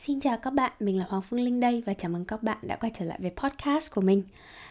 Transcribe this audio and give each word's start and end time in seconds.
Xin 0.00 0.20
chào 0.20 0.36
các 0.36 0.50
bạn, 0.50 0.72
mình 0.80 0.98
là 0.98 1.04
Hoàng 1.08 1.22
Phương 1.22 1.40
Linh 1.40 1.60
đây 1.60 1.82
và 1.86 1.94
chào 1.94 2.10
mừng 2.10 2.24
các 2.24 2.42
bạn 2.42 2.58
đã 2.62 2.76
quay 2.76 2.92
trở 2.98 3.04
lại 3.04 3.18
với 3.22 3.30
podcast 3.36 3.94
của 3.94 4.00
mình. 4.00 4.22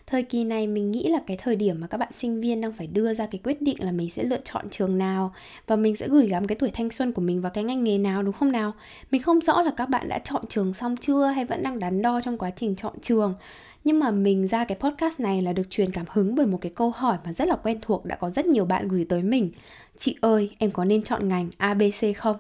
Thời 0.06 0.24
kỳ 0.24 0.44
này 0.44 0.68
mình 0.68 0.92
nghĩ 0.92 1.08
là 1.08 1.20
cái 1.28 1.38
thời 1.38 1.56
điểm 1.56 1.82
mà 1.82 1.88
các 1.88 1.98
bạn 1.98 2.12
sinh 2.14 2.42
viên 2.42 2.62
đang 2.62 2.74
phải 2.74 2.88
đưa 2.88 3.14
ra 3.14 3.26
cái 3.26 3.42
quyết 3.44 3.62
định 3.62 3.78
là 3.80 3.92
mình 3.92 4.10
sẽ 4.10 4.24
lựa 4.24 4.40
chọn 4.44 4.70
trường 4.70 4.98
nào 4.98 5.34
và 5.68 5.76
mình 5.76 5.96
sẽ 5.96 6.08
gửi 6.08 6.28
gắm 6.28 6.48
cái 6.48 6.56
tuổi 6.56 6.70
thanh 6.74 6.90
xuân 6.90 7.12
của 7.12 7.22
mình 7.22 7.42
vào 7.42 7.52
cái 7.52 7.64
ngành 7.64 7.84
nghề 7.84 7.98
nào 7.98 8.24
đúng 8.24 8.34
không 8.34 8.52
nào? 8.52 8.74
Mình 9.12 9.22
không 9.22 9.42
rõ 9.42 9.62
là 9.62 9.72
các 9.72 9.90
bạn 9.90 10.10
đã 10.10 10.20
chọn 10.20 10.44
trường 10.50 10.74
xong 10.74 10.98
chưa 10.98 11.26
hay 11.26 11.46
vẫn 11.46 11.64
đang 11.64 11.80
đắn 11.80 12.02
đo 12.02 12.22
trong 12.22 12.38
quá 12.38 12.50
trình 12.56 12.76
chọn 12.76 12.94
trường. 13.02 13.36
Nhưng 13.84 14.00
mà 14.00 14.12
mình 14.12 14.48
ra 14.48 14.64
cái 14.64 14.78
podcast 14.80 15.20
này 15.20 15.42
là 15.42 15.54
được 15.54 15.70
truyền 15.70 15.92
cảm 15.92 16.06
hứng 16.10 16.36
bởi 16.36 16.46
một 16.46 16.58
cái 16.62 16.72
câu 16.76 16.92
hỏi 16.96 17.18
mà 17.26 17.34
rất 17.34 17.48
là 17.48 17.56
quen 17.56 17.80
thuộc 17.82 18.06
đã 18.06 18.16
có 18.16 18.30
rất 18.30 18.46
nhiều 18.46 18.66
bạn 18.66 18.88
gửi 18.88 19.06
tới 19.10 19.24
mình. 19.24 19.52
Chị 19.98 20.18
ơi, 20.22 20.56
em 20.58 20.72
có 20.72 20.86
nên 20.86 21.04
chọn 21.04 21.28
ngành 21.28 21.50
ABC 21.58 22.18
không? 22.18 22.38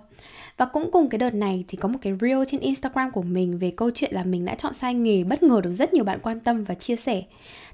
Và 0.57 0.65
cũng 0.65 0.91
cùng 0.91 1.09
cái 1.09 1.19
đợt 1.19 1.33
này 1.33 1.63
thì 1.67 1.77
có 1.77 1.87
một 1.87 1.99
cái 2.01 2.13
reel 2.21 2.39
trên 2.47 2.59
Instagram 2.59 3.11
của 3.11 3.21
mình 3.21 3.57
về 3.57 3.71
câu 3.71 3.91
chuyện 3.91 4.13
là 4.13 4.23
mình 4.23 4.45
đã 4.45 4.55
chọn 4.55 4.73
sai 4.73 4.93
nghề 4.93 5.23
bất 5.23 5.43
ngờ 5.43 5.61
được 5.63 5.73
rất 5.73 5.93
nhiều 5.93 6.03
bạn 6.03 6.19
quan 6.23 6.39
tâm 6.39 6.63
và 6.63 6.75
chia 6.75 6.95
sẻ. 6.95 7.23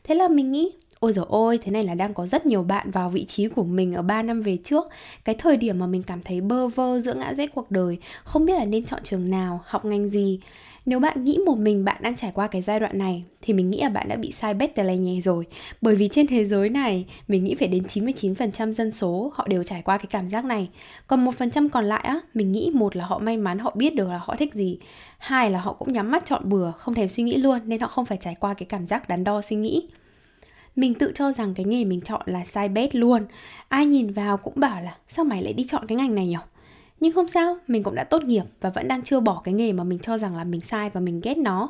Thế 0.04 0.16
là 0.16 0.28
mình 0.28 0.52
nghĩ 0.52 0.72
Ôi 1.04 1.14
dồi 1.14 1.26
ôi, 1.30 1.60
thế 1.62 1.72
này 1.72 1.84
là 1.84 1.94
đang 1.94 2.14
có 2.14 2.26
rất 2.26 2.46
nhiều 2.46 2.64
bạn 2.64 2.92
vào 2.92 3.10
vị 3.10 3.26
trí 3.26 3.48
của 3.48 3.64
mình 3.64 3.94
ở 3.94 4.02
3 4.02 4.22
năm 4.22 4.42
về 4.42 4.58
trước 4.64 4.88
Cái 5.26 5.36
thời 5.36 5.58
điểm 5.58 5.80
mà 5.80 5.88
mình 5.88 6.04
cảm 6.04 6.22
thấy 6.22 6.42
bơ 6.42 6.68
vơ 6.68 7.00
giữa 7.00 7.14
ngã 7.14 7.34
rẽ 7.34 7.48
cuộc 7.48 7.72
đời 7.72 7.98
Không 8.24 8.46
biết 8.46 8.54
là 8.54 8.66
nên 8.66 8.86
chọn 8.86 9.00
trường 9.04 9.30
nào, 9.30 9.62
học 9.66 9.86
ngành 9.86 10.10
gì 10.10 10.40
nếu 10.86 11.00
bạn 11.00 11.24
nghĩ 11.24 11.38
một 11.46 11.58
mình 11.58 11.86
bạn 11.86 11.98
đang 12.02 12.16
trải 12.16 12.32
qua 12.34 12.48
cái 12.48 12.62
giai 12.62 12.80
đoạn 12.80 12.98
này 12.98 13.24
thì 13.42 13.54
mình 13.54 13.70
nghĩ 13.70 13.82
là 13.82 13.90
bạn 13.90 14.08
đã 14.08 14.16
bị 14.16 14.32
sai 14.32 14.54
bét 14.54 14.76
tè 14.76 14.84
nhè 14.98 15.22
rồi. 15.22 15.46
Bởi 15.82 15.96
vì 15.96 16.08
trên 16.08 16.28
thế 16.28 16.46
giới 16.46 16.70
này, 16.70 17.06
mình 17.28 17.44
nghĩ 17.44 17.56
phải 17.56 17.68
đến 17.68 17.84
99% 17.84 18.74
dân 18.74 18.92
số 18.92 19.32
họ 19.36 19.48
đều 19.48 19.64
trải 19.64 19.82
qua 19.82 19.98
cái 19.98 20.06
cảm 20.10 20.28
giác 20.28 20.46
này. 20.46 20.70
Còn 21.08 21.26
một 21.26 21.36
phần 21.36 21.50
trăm 21.50 21.70
còn 21.70 21.86
lại 21.86 22.04
á, 22.04 22.20
mình 22.34 22.52
nghĩ 22.52 22.72
một 22.74 22.96
là 22.96 23.06
họ 23.06 23.20
may 23.20 23.38
mắn 23.38 23.60
họ 23.60 23.72
biết 23.76 23.96
được 23.96 24.08
là 24.08 24.22
họ 24.24 24.36
thích 24.36 24.54
gì, 24.54 24.78
hai 25.18 25.52
là 25.52 25.60
họ 25.60 25.74
cũng 25.74 25.94
nhắm 25.94 26.12
mắt 26.12 26.26
chọn 26.26 26.50
bừa, 26.50 26.72
không 26.78 26.94
thèm 26.94 27.08
suy 27.08 27.24
nghĩ 27.24 27.38
luôn 27.38 27.60
nên 27.66 27.80
họ 27.80 27.88
không 27.88 28.06
phải 28.06 28.18
trải 28.18 28.36
qua 28.40 28.54
cái 28.54 28.66
cảm 28.66 28.86
giác 28.86 29.10
đắn 29.10 29.24
đo 29.24 29.42
suy 29.42 29.56
nghĩ. 29.56 29.88
Mình 30.76 30.94
tự 30.94 31.12
cho 31.16 31.32
rằng 31.32 31.54
cái 31.54 31.66
nghề 31.66 31.86
mình 31.86 32.02
chọn 32.02 32.22
là 32.26 32.46
sai 32.46 32.70
bét 32.70 32.96
luôn. 32.96 33.26
Ai 33.68 33.86
nhìn 33.86 34.12
vào 34.12 34.38
cũng 34.38 34.54
bảo 34.56 34.82
là 34.82 34.96
sao 35.08 35.26
mày 35.26 35.44
lại 35.44 35.54
đi 35.54 35.66
chọn 35.68 35.88
cái 35.88 35.96
ngành 35.96 36.16
này 36.16 36.28
nhỉ? 36.28 36.36
Nhưng 37.04 37.14
không 37.14 37.28
sao, 37.28 37.58
mình 37.68 37.84
cũng 37.84 37.96
đã 37.96 38.04
tốt 38.04 38.24
nghiệp 38.24 38.44
và 38.62 38.70
vẫn 38.70 38.88
đang 38.88 39.04
chưa 39.04 39.20
bỏ 39.20 39.42
cái 39.44 39.54
nghề 39.54 39.72
mà 39.72 39.84
mình 39.84 40.00
cho 40.00 40.18
rằng 40.18 40.36
là 40.38 40.44
mình 40.44 40.62
sai 40.62 40.90
và 40.90 41.00
mình 41.00 41.22
ghét 41.24 41.38
nó. 41.38 41.70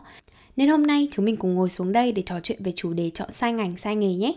Nên 0.56 0.70
hôm 0.70 0.84
nay 0.84 1.08
chúng 1.12 1.25
mình 1.25 1.38
cùng 1.38 1.56
ngồi 1.56 1.70
xuống 1.70 1.92
đây 1.92 2.12
để 2.12 2.22
trò 2.22 2.40
chuyện 2.44 2.64
về 2.64 2.72
chủ 2.75 2.94
đề 2.94 3.09
chọn 3.09 3.34
sai 3.34 3.53
ngành, 3.53 3.78
sai 3.78 3.95
nghề 3.95 4.14
nhé. 4.16 4.34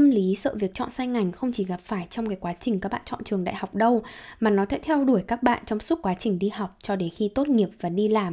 Tâm 0.00 0.10
lý 0.10 0.34
sợ 0.34 0.54
việc 0.54 0.74
chọn 0.74 0.90
sai 0.90 1.06
ngành 1.06 1.32
không 1.32 1.52
chỉ 1.52 1.64
gặp 1.64 1.80
phải 1.80 2.06
trong 2.10 2.26
cái 2.26 2.36
quá 2.40 2.54
trình 2.60 2.80
các 2.80 2.92
bạn 2.92 3.02
chọn 3.04 3.24
trường 3.24 3.44
đại 3.44 3.54
học 3.54 3.74
đâu 3.74 4.02
mà 4.40 4.50
nó 4.50 4.64
sẽ 4.70 4.78
theo 4.82 5.04
đuổi 5.04 5.22
các 5.26 5.42
bạn 5.42 5.62
trong 5.66 5.80
suốt 5.80 5.98
quá 6.02 6.14
trình 6.18 6.38
đi 6.38 6.48
học 6.48 6.76
cho 6.82 6.96
đến 6.96 7.10
khi 7.10 7.28
tốt 7.28 7.48
nghiệp 7.48 7.68
và 7.80 7.88
đi 7.88 8.08
làm 8.08 8.32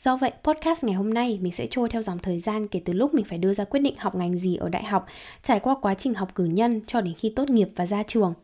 Do 0.00 0.16
vậy, 0.16 0.32
podcast 0.44 0.84
ngày 0.84 0.94
hôm 0.94 1.14
nay 1.14 1.38
mình 1.42 1.52
sẽ 1.52 1.66
trôi 1.70 1.88
theo 1.88 2.02
dòng 2.02 2.18
thời 2.18 2.40
gian 2.40 2.68
kể 2.68 2.80
từ 2.84 2.92
lúc 2.92 3.14
mình 3.14 3.24
phải 3.24 3.38
đưa 3.38 3.54
ra 3.54 3.64
quyết 3.64 3.80
định 3.80 3.94
học 3.98 4.14
ngành 4.14 4.38
gì 4.38 4.56
ở 4.56 4.68
đại 4.68 4.84
học, 4.84 5.06
trải 5.42 5.60
qua 5.60 5.74
quá 5.82 5.94
trình 5.94 6.14
học 6.14 6.34
cử 6.34 6.44
nhân 6.44 6.80
cho 6.86 7.00
đến 7.00 7.14
khi 7.14 7.32
tốt 7.36 7.50
nghiệp 7.50 7.68
và 7.76 7.86
ra 7.86 8.02
trường. 8.02 8.34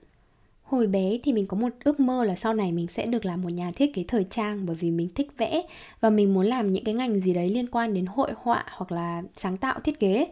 Hồi 0.63 0.87
bé 0.87 1.19
thì 1.23 1.33
mình 1.33 1.47
có 1.47 1.57
một 1.57 1.73
ước 1.85 2.01
mơ 2.01 2.25
là 2.25 2.35
sau 2.35 2.55
này 2.55 2.73
mình 2.73 2.87
sẽ 2.87 3.07
được 3.07 3.25
làm 3.25 3.43
một 3.43 3.53
nhà 3.53 3.73
thiết 3.77 3.95
kế 3.95 4.05
thời 4.09 4.25
trang 4.31 4.67
bởi 4.67 4.77
vì 4.77 4.91
mình 4.91 5.09
thích 5.15 5.31
vẽ 5.39 5.63
và 6.01 6.11
mình 6.11 6.35
muốn 6.35 6.47
làm 6.47 6.73
những 6.73 6.85
cái 6.85 6.95
ngành 6.95 7.21
gì 7.21 7.35
đấy 7.35 7.49
liên 7.49 7.67
quan 7.67 7.95
đến 7.95 8.07
hội 8.07 8.33
họa 8.37 8.65
hoặc 8.71 8.93
là 8.93 9.23
sáng 9.35 9.57
tạo 9.57 9.81
thiết 9.81 10.01
kế. 10.01 10.27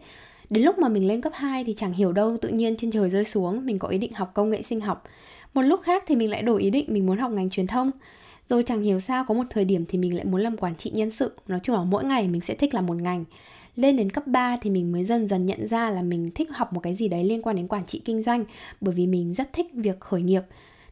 Đến 0.53 0.63
lúc 0.63 0.79
mà 0.79 0.89
mình 0.89 1.07
lên 1.07 1.21
cấp 1.21 1.33
2 1.35 1.63
thì 1.63 1.73
chẳng 1.73 1.93
hiểu 1.93 2.11
đâu, 2.11 2.37
tự 2.41 2.49
nhiên 2.49 2.75
trên 2.77 2.91
trời 2.91 3.09
rơi 3.09 3.25
xuống, 3.25 3.65
mình 3.65 3.79
có 3.79 3.87
ý 3.87 3.97
định 3.97 4.13
học 4.13 4.31
công 4.33 4.49
nghệ 4.49 4.61
sinh 4.61 4.81
học. 4.81 5.03
Một 5.53 5.61
lúc 5.61 5.81
khác 5.81 6.03
thì 6.07 6.15
mình 6.15 6.29
lại 6.29 6.41
đổi 6.41 6.61
ý 6.61 6.69
định, 6.69 6.85
mình 6.89 7.05
muốn 7.05 7.17
học 7.17 7.31
ngành 7.31 7.49
truyền 7.49 7.67
thông. 7.67 7.91
Rồi 8.49 8.63
chẳng 8.63 8.81
hiểu 8.81 8.99
sao 8.99 9.25
có 9.25 9.33
một 9.33 9.43
thời 9.49 9.65
điểm 9.65 9.85
thì 9.85 9.97
mình 9.97 10.15
lại 10.15 10.25
muốn 10.25 10.41
làm 10.41 10.57
quản 10.57 10.75
trị 10.75 10.91
nhân 10.93 11.11
sự 11.11 11.31
Nói 11.47 11.59
chung 11.63 11.75
là 11.75 11.83
mỗi 11.83 12.03
ngày 12.03 12.27
mình 12.27 12.41
sẽ 12.41 12.53
thích 12.55 12.73
làm 12.73 12.85
một 12.85 12.97
ngành 12.97 13.25
lên 13.75 13.97
đến 13.97 14.09
cấp 14.09 14.27
3 14.27 14.57
thì 14.61 14.69
mình 14.69 14.91
mới 14.91 15.03
dần 15.03 15.27
dần 15.27 15.45
nhận 15.45 15.67
ra 15.67 15.89
là 15.89 16.01
mình 16.01 16.31
thích 16.35 16.49
học 16.53 16.73
một 16.73 16.79
cái 16.79 16.95
gì 16.95 17.07
đấy 17.07 17.23
liên 17.23 17.41
quan 17.41 17.55
đến 17.55 17.67
quản 17.67 17.85
trị 17.85 18.01
kinh 18.05 18.21
doanh, 18.21 18.45
bởi 18.81 18.93
vì 18.95 19.07
mình 19.07 19.33
rất 19.33 19.53
thích 19.53 19.67
việc 19.73 19.99
khởi 19.99 20.21
nghiệp. 20.21 20.41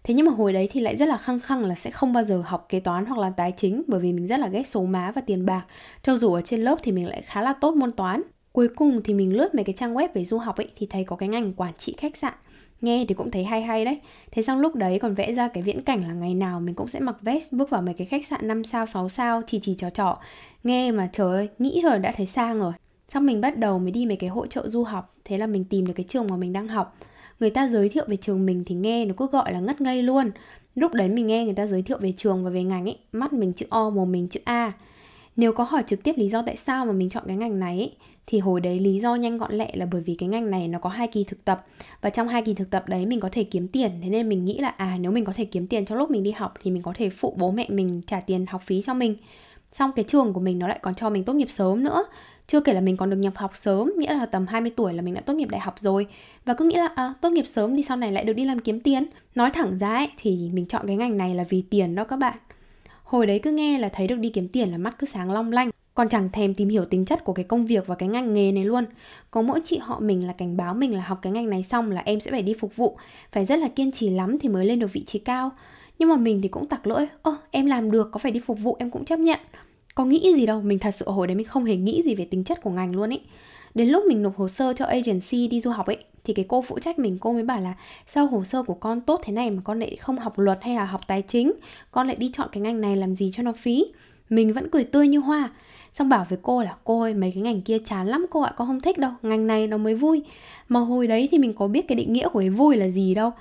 Thế 0.04 0.14
nhưng 0.14 0.26
mà 0.26 0.32
hồi 0.32 0.54
đấy 0.54 0.70
thì 0.72 0.80
lại 0.80 0.98
rất 0.98 1.08
là 1.08 1.18
khăng 1.18 1.40
khăng 1.40 1.66
là 1.66 1.76
sẽ 1.76 1.92
không 1.92 2.14
bao 2.14 2.24
giờ 2.24 2.44
học 2.46 2.66
kế 2.70 2.80
toán 2.80 3.06
hoặc 3.06 3.20
là 3.20 3.30
tài 3.38 3.54
chính, 3.58 3.84
bởi 3.88 4.00
vì 4.00 4.14
mình 4.14 4.28
rất 4.28 4.40
là 4.40 4.48
ghét 4.48 4.68
số 4.68 4.86
má 4.86 5.12
và 5.16 5.22
tiền 5.22 5.46
bạc. 5.46 5.66
Cho 6.04 6.16
dù 6.16 6.34
ở 6.34 6.42
trên 6.42 6.62
lớp 6.62 6.80
thì 6.84 6.92
mình 6.92 7.08
lại 7.08 7.22
khá 7.22 7.42
là 7.42 7.54
tốt 7.54 7.76
môn 7.76 7.92
toán. 7.92 8.22
Cuối 8.52 8.68
cùng 8.76 9.02
thì 9.04 9.14
mình 9.14 9.38
lướt 9.38 9.56
mấy 9.56 9.64
cái 9.64 9.74
trang 9.74 9.94
web 9.94 10.08
về 10.14 10.26
du 10.26 10.38
học 10.38 10.58
ấy, 10.58 10.68
thì 10.76 10.86
thấy 10.86 11.04
có 11.04 11.16
cái 11.16 11.30
ngành 11.30 11.54
quản 11.54 11.74
trị 11.78 11.96
khách 11.98 12.18
sạn. 12.18 12.34
Nghe 12.82 13.06
thì 13.08 13.16
cũng 13.16 13.32
thấy 13.32 13.44
hay 13.44 13.62
hay 13.62 13.86
đấy. 13.86 14.00
Thế 14.32 14.42
xong 14.42 14.60
lúc 14.60 14.76
đấy 14.76 15.00
còn 15.00 15.14
vẽ 15.14 15.34
ra 15.34 15.48
cái 15.48 15.64
viễn 15.64 15.82
cảnh 15.82 16.02
là 16.08 16.14
ngày 16.14 16.34
nào 16.34 16.60
mình 16.60 16.76
cũng 16.76 16.88
sẽ 16.88 17.00
mặc 17.00 17.16
vest, 17.22 17.54
bước 17.54 17.70
vào 17.70 17.82
mấy 17.82 17.94
cái 17.94 18.08
khách 18.08 18.26
sạn 18.26 18.48
5 18.48 18.64
sao 18.64 18.86
6 18.86 19.10
sao, 19.10 19.42
chỉ 19.48 19.60
chỉ 19.62 19.76
trò 19.78 19.90
trò. 19.90 20.18
Nghe 20.64 20.92
mà 20.92 21.10
trời 21.14 21.36
ơi, 21.36 21.50
nghĩ 21.60 21.82
rồi 21.84 22.00
đã 22.00 22.12
thấy 22.18 22.26
sang 22.26 22.60
rồi. 22.60 22.74
Xong 23.10 23.26
mình 23.26 23.42
bắt 23.42 23.58
đầu 23.58 23.80
mới 23.80 23.92
đi 23.92 24.06
mấy 24.06 24.16
cái 24.18 24.30
hội 24.30 24.48
trợ 24.48 24.68
du 24.68 24.84
học, 24.84 25.16
thế 25.26 25.38
là 25.38 25.48
mình 25.48 25.66
tìm 25.66 25.86
được 25.86 25.94
cái 25.96 26.06
trường 26.10 26.28
mà 26.28 26.36
mình 26.38 26.54
đang 26.54 26.68
học. 26.68 26.98
Người 27.40 27.50
ta 27.50 27.68
giới 27.68 27.90
thiệu 27.90 28.06
về 28.08 28.16
trường 28.16 28.46
mình 28.46 28.64
thì 28.66 28.76
nghe 28.76 29.06
nó 29.06 29.14
cứ 29.18 29.28
gọi 29.28 29.54
là 29.54 29.60
ngất 29.60 29.82
ngây 29.82 30.04
luôn. 30.04 30.32
Lúc 30.76 30.94
đấy 30.94 31.10
mình 31.10 31.28
nghe 31.28 31.46
người 31.46 31.54
ta 31.54 31.66
giới 31.66 31.82
thiệu 31.82 31.98
về 32.02 32.14
trường 32.18 32.44
và 32.44 32.50
về 32.50 32.64
ngành 32.64 32.90
ấy, 32.90 32.98
mắt 33.12 33.34
mình 33.34 33.54
chữ 33.54 33.66
o, 33.70 33.90
mồm 33.90 34.12
mình 34.12 34.28
chữ 34.28 34.40
a 34.44 34.72
nếu 35.36 35.54
có 35.54 35.64
hỏi 35.64 35.84
trực 35.88 36.04
tiếp 36.04 36.14
lý 36.18 36.30
do 36.30 36.42
tại 36.42 36.56
sao 36.56 36.86
mà 36.86 36.92
mình 36.92 37.10
chọn 37.10 37.24
cái 37.28 37.36
ngành 37.38 37.60
này 37.60 37.78
ấy, 37.78 37.92
thì 38.28 38.40
hồi 38.40 38.62
đấy 38.62 38.80
lý 38.80 39.00
do 39.00 39.16
nhanh 39.16 39.38
gọn 39.38 39.54
lẹ 39.54 39.72
là 39.74 39.86
bởi 39.86 40.02
vì 40.02 40.16
cái 40.16 40.30
ngành 40.30 40.52
này 40.52 40.68
nó 40.68 40.80
có 40.80 40.90
hai 40.90 41.08
kỳ 41.08 41.24
thực 41.24 41.46
tập. 41.46 41.66
Và 42.02 42.10
trong 42.10 42.28
hai 42.28 42.42
kỳ 42.42 42.54
thực 42.54 42.70
tập 42.70 42.84
đấy 42.88 43.06
mình 43.06 43.20
có 43.20 43.30
thể 43.32 43.44
kiếm 43.44 43.68
tiền. 43.68 43.92
Thế 44.04 44.10
nên 44.10 44.30
mình 44.30 44.46
nghĩ 44.46 44.58
là 44.58 44.70
à 44.70 44.98
nếu 45.00 45.12
mình 45.12 45.26
có 45.26 45.34
thể 45.34 45.46
kiếm 45.46 45.68
tiền 45.68 45.86
trong 45.86 45.98
lúc 45.98 46.12
mình 46.12 46.24
đi 46.24 46.32
học 46.32 46.54
thì 46.64 46.72
mình 46.72 46.84
có 46.84 46.94
thể 46.96 47.10
phụ 47.10 47.34
bố 47.38 47.52
mẹ 47.52 47.66
mình 47.70 48.02
trả 48.08 48.20
tiền 48.20 48.46
học 48.46 48.62
phí 48.62 48.82
cho 48.82 48.94
mình. 48.94 49.16
Xong 49.74 49.92
cái 49.96 50.06
trường 50.08 50.34
của 50.34 50.40
mình 50.40 50.60
nó 50.60 50.68
lại 50.68 50.80
còn 50.82 50.96
cho 50.96 51.10
mình 51.10 51.24
tốt 51.24 51.34
nghiệp 51.34 51.52
sớm 51.52 51.84
nữa. 51.84 52.06
Chưa 52.48 52.60
kể 52.60 52.74
là 52.74 52.82
mình 52.82 52.98
còn 52.98 53.10
được 53.10 53.18
nhập 53.18 53.34
học 53.36 53.56
sớm 53.56 53.92
nghĩa 53.98 54.14
là 54.14 54.26
tầm 54.26 54.48
20 54.48 54.72
tuổi 54.76 54.94
là 54.94 55.02
mình 55.02 55.14
đã 55.14 55.22
tốt 55.22 55.34
nghiệp 55.34 55.50
đại 55.50 55.62
học 55.62 55.76
rồi. 55.80 56.08
Và 56.46 56.54
cứ 56.54 56.66
nghĩ 56.66 56.76
là 56.76 56.88
à, 56.96 57.14
tốt 57.22 57.30
nghiệp 57.30 57.48
sớm 57.48 57.76
thì 57.76 57.82
sau 57.82 57.98
này 57.98 58.12
lại 58.12 58.24
được 58.24 58.34
đi 58.34 58.46
làm 58.46 58.60
kiếm 58.60 58.80
tiền. 58.80 59.06
Nói 59.36 59.50
thẳng 59.50 59.80
ra 59.80 59.96
ấy, 59.96 60.10
thì 60.18 60.50
mình 60.54 60.66
chọn 60.66 60.88
cái 60.88 60.96
ngành 60.96 61.18
này 61.18 61.36
là 61.36 61.44
vì 61.50 61.62
tiền 61.70 61.96
đó 61.96 62.04
các 62.04 62.16
bạn 62.16 62.38
hồi 63.12 63.26
đấy 63.26 63.40
cứ 63.40 63.52
nghe 63.52 63.78
là 63.78 63.90
thấy 63.90 64.08
được 64.08 64.16
đi 64.20 64.30
kiếm 64.30 64.48
tiền 64.48 64.72
là 64.72 64.78
mắt 64.78 64.96
cứ 65.00 65.08
sáng 65.08 65.32
long 65.32 65.52
lanh, 65.52 65.70
còn 65.94 66.10
chẳng 66.10 66.30
thèm 66.34 66.54
tìm 66.54 66.70
hiểu 66.70 66.86
tính 66.86 67.06
chất 67.06 67.24
của 67.24 67.34
cái 67.34 67.46
công 67.46 67.66
việc 67.66 67.88
và 67.88 67.96
cái 67.96 68.10
ngành 68.10 68.34
nghề 68.34 68.52
này 68.52 68.66
luôn. 68.66 68.86
Có 69.32 69.42
mỗi 69.42 69.62
chị 69.66 69.78
họ 69.78 70.00
mình 70.00 70.28
là 70.28 70.34
cảnh 70.34 70.58
báo 70.58 70.74
mình 70.74 70.96
là 70.96 71.02
học 71.02 71.20
cái 71.22 71.34
ngành 71.34 71.50
này 71.50 71.64
xong 71.64 71.92
là 71.92 72.02
em 72.06 72.20
sẽ 72.20 72.32
phải 72.32 72.42
đi 72.42 72.54
phục 72.54 72.76
vụ, 72.76 72.98
phải 73.32 73.46
rất 73.46 73.60
là 73.60 73.68
kiên 73.68 73.92
trì 73.92 74.10
lắm 74.10 74.40
thì 74.40 74.50
mới 74.50 74.66
lên 74.66 74.80
được 74.80 74.94
vị 74.94 75.04
trí 75.04 75.20
cao. 75.20 75.52
Nhưng 76.00 76.10
mà 76.10 76.18
mình 76.18 76.42
thì 76.42 76.48
cũng 76.48 76.68
tặc 76.68 76.88
lỗi, 76.88 77.08
ơ, 77.22 77.36
em 77.52 77.66
làm 77.66 77.92
được, 77.92 78.10
có 78.12 78.18
phải 78.18 78.32
đi 78.32 78.40
phục 78.40 78.60
vụ, 78.60 78.76
em 78.80 78.90
cũng 78.90 79.06
chấp 79.06 79.20
nhận. 79.20 79.40
Có 79.96 80.06
nghĩ 80.06 80.34
gì 80.36 80.46
đâu, 80.46 80.62
mình 80.62 80.80
thật 80.80 80.92
sự 80.92 81.10
hồi 81.10 81.28
đấy 81.28 81.36
mình 81.36 81.48
không 81.48 81.66
hề 81.66 81.76
nghĩ 81.76 82.02
gì 82.06 82.16
về 82.16 82.26
tính 82.26 82.44
chất 82.44 82.62
của 82.62 82.70
ngành 82.70 82.96
luôn 82.96 83.14
ấy. 83.14 83.22
Đến 83.74 83.90
lúc 83.90 84.06
mình 84.06 84.24
nộp 84.24 84.38
hồ 84.38 84.48
sơ 84.48 84.74
cho 84.74 84.86
agency 84.86 85.48
đi 85.48 85.62
du 85.62 85.72
học 85.72 85.86
ấy 85.86 85.98
thì 86.24 86.34
cái 86.34 86.46
cô 86.48 86.62
phụ 86.62 86.80
trách 86.80 87.00
mình, 87.00 87.18
cô 87.22 87.34
mới 87.34 87.44
bảo 87.44 87.62
là, 87.62 87.74
sao 88.08 88.28
hồ 88.28 88.44
sơ 88.44 88.64
của 88.64 88.74
con 88.74 89.02
tốt 89.02 89.22
thế 89.24 89.34
này 89.34 89.52
mà 89.52 89.62
con 89.64 89.80
lại 89.80 89.96
không 89.96 90.18
học 90.18 90.40
luật 90.40 90.60
hay 90.62 90.76
là 90.76 90.86
học 90.86 91.02
tài 91.08 91.22
chính? 91.22 91.52
Con 91.92 92.08
lại 92.08 92.16
đi 92.16 92.32
chọn 92.34 92.50
cái 92.52 92.62
ngành 92.62 92.82
này 92.82 92.96
làm 92.96 93.16
gì 93.16 93.32
cho 93.34 93.44
nó 93.44 93.54
phí? 93.54 93.86
Mình 94.30 94.54
vẫn 94.54 94.70
cười 94.70 94.84
tươi 94.84 95.08
như 95.08 95.20
hoa. 95.20 95.50
Xong 95.94 96.10
bảo 96.10 96.26
với 96.30 96.40
cô 96.42 96.64
là, 96.64 96.76
cô 96.84 97.02
ơi, 97.02 97.14
mấy 97.14 97.32
cái 97.32 97.44
ngành 97.44 97.62
kia 97.62 97.78
chán 97.86 98.08
lắm 98.08 98.26
cô 98.30 98.42
ạ, 98.42 98.54
con 98.56 98.68
không 98.68 98.80
thích 98.80 98.98
đâu, 98.98 99.12
ngành 99.22 99.48
này 99.48 99.68
nó 99.68 99.78
mới 99.78 99.96
vui. 99.96 100.24
Mà 100.70 100.80
hồi 100.80 101.08
đấy 101.08 101.30
thì 101.32 101.38
mình 101.38 101.54
có 101.54 101.68
biết 101.68 101.88
cái 101.88 101.96
định 101.96 102.14
nghĩa 102.14 102.30
của 102.30 102.40
cái 102.40 102.50
vui 102.50 102.78
là 102.78 102.88
gì 102.88 103.16
đâu. 103.16 103.32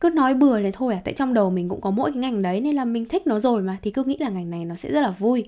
Cứ 0.00 0.10
nói 0.10 0.34
bừa 0.34 0.62
thế 0.62 0.70
thôi 0.72 0.94
à 0.94 1.00
tại 1.04 1.14
trong 1.14 1.34
đầu 1.34 1.50
mình 1.50 1.68
cũng 1.68 1.80
có 1.80 1.90
mỗi 1.90 2.10
cái 2.10 2.20
ngành 2.20 2.42
đấy 2.42 2.60
nên 2.60 2.74
là 2.74 2.84
mình 2.84 3.04
thích 3.04 3.26
nó 3.26 3.40
rồi 3.40 3.62
mà, 3.62 3.76
thì 3.82 3.90
cứ 3.90 4.04
nghĩ 4.04 4.16
là 4.20 4.28
ngành 4.28 4.50
này 4.50 4.64
nó 4.64 4.74
sẽ 4.74 4.92
rất 4.92 5.00
là 5.00 5.10
vui. 5.10 5.44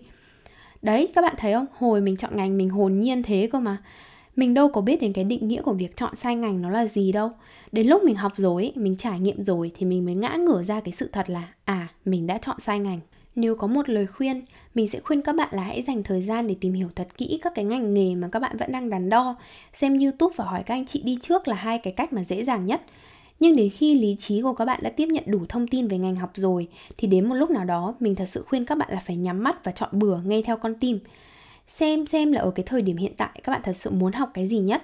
Đấy, 0.83 1.09
các 1.15 1.23
bạn 1.23 1.35
thấy 1.39 1.53
không? 1.53 1.67
Hồi 1.79 2.01
mình 2.01 2.17
chọn 2.17 2.37
ngành 2.37 2.59
mình 2.59 2.71
hồn 2.71 3.01
nhiên 3.01 3.23
thế 3.23 3.49
cơ 3.53 3.61
mà 3.61 3.77
mình 4.39 4.55
đâu 4.55 4.69
có 4.69 4.81
biết 4.81 5.01
đến 5.01 5.13
cái 5.13 5.25
định 5.25 5.49
nghĩa 5.49 5.63
của 5.63 5.73
việc 5.73 5.97
chọn 5.97 6.17
sai 6.17 6.37
ngành 6.37 6.63
nó 6.63 6.71
là 6.71 6.87
gì 6.87 7.13
đâu 7.13 7.31
đến 7.73 7.87
lúc 7.87 8.03
mình 8.05 8.15
học 8.15 8.33
rồi 8.37 8.73
mình 8.75 8.97
trải 8.97 9.21
nghiệm 9.21 9.45
rồi 9.45 9.71
thì 9.75 9.87
mình 9.87 10.05
mới 10.05 10.15
ngã 10.15 10.37
ngửa 10.39 10.63
ra 10.63 10.81
cái 10.81 10.93
sự 10.93 11.09
thật 11.13 11.31
là 11.31 11.49
à 11.65 11.89
mình 12.05 12.27
đã 12.27 12.39
chọn 12.39 12.61
sai 12.61 12.79
ngành 12.79 13.01
nếu 13.39 13.55
có 13.55 13.67
một 13.67 13.89
lời 13.89 14.07
khuyên, 14.07 14.43
mình 14.75 14.89
sẽ 14.89 15.01
khuyên 15.01 15.23
các 15.23 15.37
bạn 15.37 15.49
là 15.53 15.63
hãy 15.63 15.83
dành 15.83 16.03
thời 16.03 16.23
gian 16.23 16.47
để 16.47 16.57
tìm 16.61 16.73
hiểu 16.73 16.89
thật 16.95 17.09
kỹ 17.17 17.39
các 17.43 17.53
cái 17.55 17.65
ngành 17.65 17.95
nghề 17.95 18.15
mà 18.15 18.29
các 18.33 18.39
bạn 18.39 18.57
vẫn 18.57 18.73
đang 18.73 18.91
đắn 18.91 19.11
đo. 19.11 19.37
Xem 19.73 19.99
YouTube 19.99 20.35
và 20.37 20.45
hỏi 20.45 20.63
các 20.63 20.75
anh 20.75 20.87
chị 20.87 21.03
đi 21.03 21.19
trước 21.21 21.49
là 21.49 21.57
hai 21.57 21.79
cái 21.79 21.93
cách 21.93 22.13
mà 22.13 22.25
dễ 22.25 22.45
dàng 22.45 22.67
nhất. 22.67 22.83
Nhưng 23.41 23.57
đến 23.57 23.71
khi 23.71 23.95
lý 23.95 24.17
trí 24.19 24.43
của 24.43 24.53
các 24.53 24.65
bạn 24.65 24.81
đã 24.83 24.91
tiếp 24.91 25.07
nhận 25.07 25.25
đủ 25.27 25.41
thông 25.49 25.69
tin 25.69 25.89
về 25.89 25.99
ngành 25.99 26.17
học 26.17 26.31
rồi 26.35 26.69
thì 26.97 27.09
đến 27.09 27.29
một 27.29 27.35
lúc 27.35 27.51
nào 27.51 27.65
đó 27.65 27.95
mình 28.01 28.15
thật 28.15 28.27
sự 28.27 28.45
khuyên 28.47 28.65
các 28.65 28.79
bạn 28.79 28.89
là 28.93 29.01
phải 29.07 29.17
nhắm 29.17 29.43
mắt 29.43 29.65
và 29.65 29.73
chọn 29.73 29.91
bừa 29.93 30.19
ngay 30.25 30.43
theo 30.43 30.57
con 30.57 30.75
tim. 30.75 30.99
Xem 31.69 32.07
xem 32.07 32.33
là 32.33 32.41
ở 32.41 32.51
cái 32.51 32.65
thời 32.67 32.83
điểm 32.83 32.97
hiện 32.97 33.13
tại 33.17 33.41
các 33.45 33.53
bạn 33.53 33.61
thật 33.65 33.73
sự 33.73 33.91
muốn 33.91 34.13
học 34.13 34.31
cái 34.35 34.47
gì 34.47 34.59
nhất. 34.59 34.83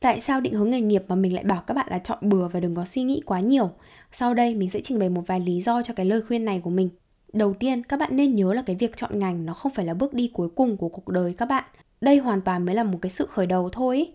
Tại 0.00 0.20
sao 0.20 0.40
định 0.40 0.54
hướng 0.54 0.70
nghề 0.70 0.80
nghiệp 0.80 1.02
mà 1.08 1.14
mình 1.14 1.34
lại 1.34 1.44
bảo 1.44 1.62
các 1.66 1.74
bạn 1.74 1.86
là 1.90 1.98
chọn 1.98 2.18
bừa 2.22 2.48
và 2.48 2.60
đừng 2.60 2.74
có 2.74 2.84
suy 2.84 3.02
nghĩ 3.02 3.22
quá 3.26 3.40
nhiều? 3.40 3.70
Sau 4.12 4.34
đây 4.34 4.54
mình 4.54 4.70
sẽ 4.70 4.80
trình 4.80 4.98
bày 4.98 5.08
một 5.08 5.22
vài 5.26 5.40
lý 5.40 5.60
do 5.60 5.82
cho 5.82 5.94
cái 5.94 6.06
lời 6.06 6.22
khuyên 6.22 6.44
này 6.44 6.60
của 6.64 6.70
mình. 6.70 6.88
Đầu 7.32 7.54
tiên, 7.54 7.82
các 7.82 8.00
bạn 8.00 8.16
nên 8.16 8.34
nhớ 8.34 8.52
là 8.52 8.62
cái 8.62 8.76
việc 8.76 8.96
chọn 8.96 9.18
ngành 9.18 9.46
nó 9.46 9.54
không 9.54 9.72
phải 9.72 9.84
là 9.84 9.94
bước 9.94 10.14
đi 10.14 10.30
cuối 10.32 10.48
cùng 10.48 10.76
của 10.76 10.88
cuộc 10.88 11.08
đời 11.08 11.34
các 11.38 11.46
bạn. 11.46 11.64
Đây 12.00 12.18
hoàn 12.18 12.40
toàn 12.40 12.66
mới 12.66 12.74
là 12.74 12.84
một 12.84 12.98
cái 13.02 13.10
sự 13.10 13.26
khởi 13.26 13.46
đầu 13.46 13.68
thôi. 13.72 14.12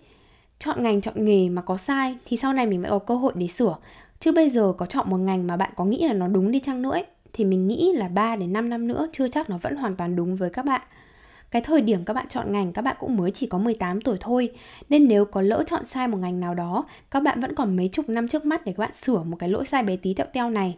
Chọn 0.59 0.83
ngành, 0.83 1.01
chọn 1.01 1.25
nghề 1.25 1.49
mà 1.49 1.61
có 1.61 1.77
sai 1.77 2.17
thì 2.25 2.37
sau 2.37 2.53
này 2.53 2.67
mình 2.67 2.81
mới 2.81 2.91
có 2.91 2.99
cơ 2.99 3.15
hội 3.15 3.33
để 3.35 3.47
sửa. 3.47 3.77
Chứ 4.19 4.31
bây 4.31 4.49
giờ 4.49 4.73
có 4.77 4.85
chọn 4.85 5.09
một 5.09 5.17
ngành 5.17 5.47
mà 5.47 5.57
bạn 5.57 5.71
có 5.75 5.85
nghĩ 5.85 6.07
là 6.07 6.13
nó 6.13 6.27
đúng 6.27 6.51
đi 6.51 6.59
chăng 6.59 6.81
nữa 6.81 6.91
ấy, 6.91 7.05
thì 7.33 7.45
mình 7.45 7.67
nghĩ 7.67 7.91
là 7.95 8.07
3 8.07 8.35
đến 8.35 8.53
5 8.53 8.69
năm 8.69 8.87
nữa 8.87 9.07
chưa 9.11 9.27
chắc 9.27 9.49
nó 9.49 9.57
vẫn 9.57 9.75
hoàn 9.75 9.93
toàn 9.93 10.15
đúng 10.15 10.35
với 10.35 10.49
các 10.49 10.65
bạn. 10.65 10.81
Cái 11.55 11.61
thời 11.61 11.81
điểm 11.81 12.05
các 12.05 12.13
bạn 12.13 12.27
chọn 12.27 12.51
ngành 12.51 12.73
các 12.73 12.81
bạn 12.81 12.95
cũng 12.99 13.17
mới 13.17 13.31
chỉ 13.31 13.47
có 13.47 13.57
18 13.57 14.01
tuổi 14.01 14.17
thôi 14.19 14.49
Nên 14.89 15.07
nếu 15.07 15.25
có 15.25 15.41
lỡ 15.41 15.63
chọn 15.67 15.85
sai 15.85 16.07
một 16.07 16.17
ngành 16.17 16.39
nào 16.39 16.53
đó 16.53 16.85
Các 17.11 17.19
bạn 17.19 17.41
vẫn 17.41 17.55
còn 17.55 17.75
mấy 17.75 17.89
chục 17.91 18.09
năm 18.09 18.27
trước 18.27 18.45
mắt 18.45 18.65
để 18.65 18.73
các 18.77 18.81
bạn 18.81 18.93
sửa 18.93 19.23
một 19.23 19.37
cái 19.39 19.49
lỗi 19.49 19.65
sai 19.65 19.83
bé 19.83 19.95
tí 19.95 20.13
tẹo 20.13 20.27
teo 20.33 20.49
này 20.49 20.77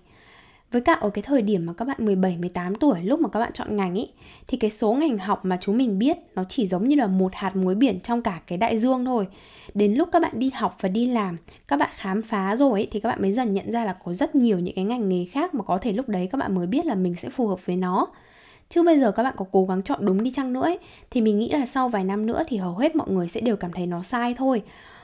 với 0.71 0.81
cả 0.81 0.93
ở 0.93 1.09
cái 1.09 1.21
thời 1.21 1.41
điểm 1.41 1.65
mà 1.65 1.73
các 1.73 1.85
bạn 1.85 1.97
17, 1.99 2.37
18 2.37 2.75
tuổi 2.75 3.03
lúc 3.03 3.19
mà 3.19 3.29
các 3.29 3.39
bạn 3.39 3.51
chọn 3.53 3.75
ngành 3.75 3.95
ý 3.95 4.07
thì 4.47 4.57
cái 4.57 4.71
số 4.71 4.93
ngành 4.93 5.17
học 5.17 5.45
mà 5.45 5.57
chúng 5.61 5.77
mình 5.77 5.99
biết 5.99 6.17
nó 6.35 6.43
chỉ 6.43 6.67
giống 6.67 6.87
như 6.87 6.95
là 6.95 7.07
một 7.07 7.35
hạt 7.35 7.55
muối 7.55 7.75
biển 7.75 7.99
trong 7.99 8.21
cả 8.21 8.41
cái 8.47 8.57
đại 8.57 8.79
dương 8.79 9.05
thôi. 9.05 9.27
Đến 9.73 9.93
lúc 9.93 10.09
các 10.11 10.21
bạn 10.21 10.31
đi 10.35 10.51
học 10.53 10.77
và 10.79 10.89
đi 10.89 11.07
làm, 11.07 11.37
các 11.67 11.79
bạn 11.79 11.89
khám 11.95 12.21
phá 12.21 12.55
rồi 12.55 12.79
ý, 12.79 12.87
thì 12.91 12.99
các 12.99 13.09
bạn 13.09 13.21
mới 13.21 13.31
dần 13.31 13.53
nhận 13.53 13.71
ra 13.71 13.83
là 13.83 13.93
có 13.93 14.13
rất 14.13 14.35
nhiều 14.35 14.59
những 14.59 14.75
cái 14.75 14.85
ngành 14.85 15.09
nghề 15.09 15.25
khác 15.25 15.53
mà 15.53 15.63
có 15.63 15.77
thể 15.77 15.93
lúc 15.93 16.09
đấy 16.09 16.27
các 16.31 16.37
bạn 16.37 16.55
mới 16.55 16.67
biết 16.67 16.85
là 16.85 16.95
mình 16.95 17.15
sẽ 17.15 17.29
phù 17.29 17.47
hợp 17.47 17.65
với 17.65 17.75
nó. 17.75 18.07
Chứ 18.69 18.83
bây 18.83 18.99
giờ 18.99 19.11
các 19.11 19.23
bạn 19.23 19.33
có 19.37 19.45
cố 19.51 19.65
gắng 19.65 19.81
chọn 19.81 20.05
đúng 20.05 20.23
đi 20.23 20.31
chăng 20.31 20.53
nữa 20.53 20.61
ấy, 20.61 20.79
thì 21.11 21.21
mình 21.21 21.39
nghĩ 21.39 21.49
là 21.49 21.65
sau 21.65 21.89
vài 21.89 22.03
năm 22.03 22.25
nữa 22.25 22.43
thì 22.47 22.57
hầu 22.57 22.75
hết 22.75 22.95
mọi 22.95 23.09
người 23.09 23.27
sẽ 23.27 23.41
đều 23.41 23.55
cảm 23.55 23.71
thấy 23.71 23.85
nó 23.85 24.03
sai 24.03 24.33
thôi. 24.37 24.61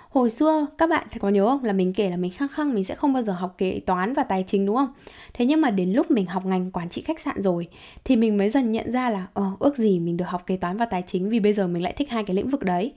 Hồi 0.09 0.29
xưa 0.29 0.65
các 0.77 0.89
bạn 0.89 1.07
có 1.19 1.29
nhớ 1.29 1.45
không? 1.45 1.63
Là 1.63 1.73
mình 1.73 1.93
kể 1.93 2.09
là 2.09 2.17
mình 2.17 2.31
khăng 2.31 2.47
khăng 2.47 2.73
mình 2.73 2.83
sẽ 2.83 2.95
không 2.95 3.13
bao 3.13 3.23
giờ 3.23 3.33
học 3.33 3.55
kế 3.57 3.79
toán 3.85 4.13
và 4.13 4.23
tài 4.23 4.43
chính 4.47 4.65
đúng 4.65 4.75
không? 4.75 4.93
Thế 5.33 5.45
nhưng 5.45 5.61
mà 5.61 5.69
đến 5.69 5.93
lúc 5.93 6.11
mình 6.11 6.25
học 6.25 6.45
ngành 6.45 6.71
quản 6.71 6.89
trị 6.89 7.01
khách 7.01 7.19
sạn 7.19 7.41
rồi 7.41 7.67
thì 8.03 8.15
mình 8.15 8.37
mới 8.37 8.49
dần 8.49 8.71
nhận 8.71 8.91
ra 8.91 9.09
là 9.09 9.27
ờ 9.33 9.51
ước 9.59 9.77
gì 9.77 9.99
mình 9.99 10.17
được 10.17 10.27
học 10.27 10.45
kế 10.45 10.57
toán 10.57 10.77
và 10.77 10.85
tài 10.85 11.03
chính 11.07 11.29
vì 11.29 11.39
bây 11.39 11.53
giờ 11.53 11.67
mình 11.67 11.83
lại 11.83 11.93
thích 11.97 12.09
hai 12.09 12.23
cái 12.23 12.35
lĩnh 12.35 12.49
vực 12.49 12.63
đấy. 12.63 12.93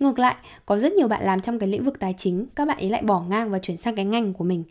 Ngược 0.00 0.18
lại 0.18 0.36
có 0.66 0.78
rất 0.78 0.92
nhiều 0.92 1.08
bạn 1.08 1.24
làm 1.24 1.40
trong 1.40 1.58
cái 1.58 1.68
lĩnh 1.68 1.84
vực 1.84 1.98
tài 2.00 2.14
chính 2.16 2.46
các 2.54 2.68
bạn 2.68 2.78
ấy 2.78 2.90
lại 2.90 3.02
bỏ 3.02 3.20
ngang 3.20 3.50
và 3.50 3.58
chuyển 3.58 3.76
sang 3.76 3.94
cái 3.94 4.04
ngành 4.04 4.32
của 4.32 4.44
mình 4.44 4.64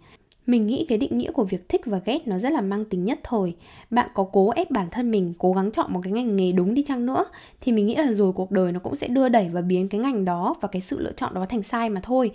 mình 0.48 0.68
nghĩ 0.68 0.86
cái 0.90 0.98
định 0.98 1.18
nghĩa 1.18 1.32
của 1.32 1.44
việc 1.44 1.70
thích 1.70 1.82
và 1.86 2.02
ghét 2.06 2.28
nó 2.28 2.38
rất 2.38 2.52
là 2.52 2.62
mang 2.62 2.86
tính 2.86 3.06
nhất 3.06 3.20
thời. 3.24 3.56
Bạn 3.90 4.10
có 4.14 4.24
cố 4.24 4.50
ép 4.50 4.72
bản 4.72 4.88
thân 4.92 5.12
mình 5.12 5.34
cố 5.38 5.54
gắng 5.54 5.72
chọn 5.72 5.94
một 5.94 6.00
cái 6.04 6.14
ngành 6.14 6.36
nghề 6.36 6.52
đúng 6.52 6.74
đi 6.74 6.84
chăng 6.84 7.06
nữa, 7.06 7.26
thì 7.62 7.72
mình 7.72 7.86
nghĩ 7.86 7.96
là 7.96 8.12
rồi 8.12 8.34
cuộc 8.34 8.52
đời 8.52 8.72
nó 8.72 8.80
cũng 8.80 8.96
sẽ 8.96 9.08
đưa 9.08 9.30
đẩy 9.30 9.50
và 9.50 9.62
biến 9.62 9.90
cái 9.90 10.02
ngành 10.02 10.26
đó 10.26 10.56
và 10.62 10.68
cái 10.68 10.82
sự 10.82 11.00
lựa 11.00 11.12
chọn 11.12 11.34
đó 11.34 11.46
thành 11.50 11.64
sai 11.64 11.90
mà 11.90 12.02
thôi. 12.04 12.32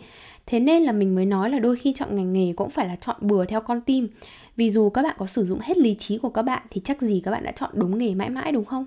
Thế 0.46 0.60
nên 0.60 0.82
là 0.82 0.92
mình 0.92 1.14
mới 1.14 1.26
nói 1.26 1.50
là 1.50 1.58
đôi 1.58 1.76
khi 1.76 1.92
chọn 1.96 2.16
ngành 2.16 2.32
nghề 2.32 2.52
cũng 2.52 2.70
phải 2.70 2.88
là 2.88 2.96
chọn 2.96 3.16
bừa 3.20 3.44
theo 3.44 3.60
con 3.60 3.80
tim. 3.80 4.08
Vì 4.56 4.70
dù 4.70 4.90
các 4.90 5.02
bạn 5.02 5.16
có 5.18 5.26
sử 5.26 5.44
dụng 5.44 5.58
hết 5.62 5.78
lý 5.78 5.94
trí 5.98 6.18
của 6.18 6.28
các 6.28 6.42
bạn 6.42 6.62
thì 6.70 6.80
chắc 6.84 7.00
gì 7.00 7.20
các 7.24 7.30
bạn 7.30 7.44
đã 7.44 7.52
chọn 7.52 7.70
đúng 7.74 7.98
nghề 7.98 8.14
mãi 8.14 8.30
mãi 8.30 8.52
đúng 8.52 8.64
không? 8.64 8.86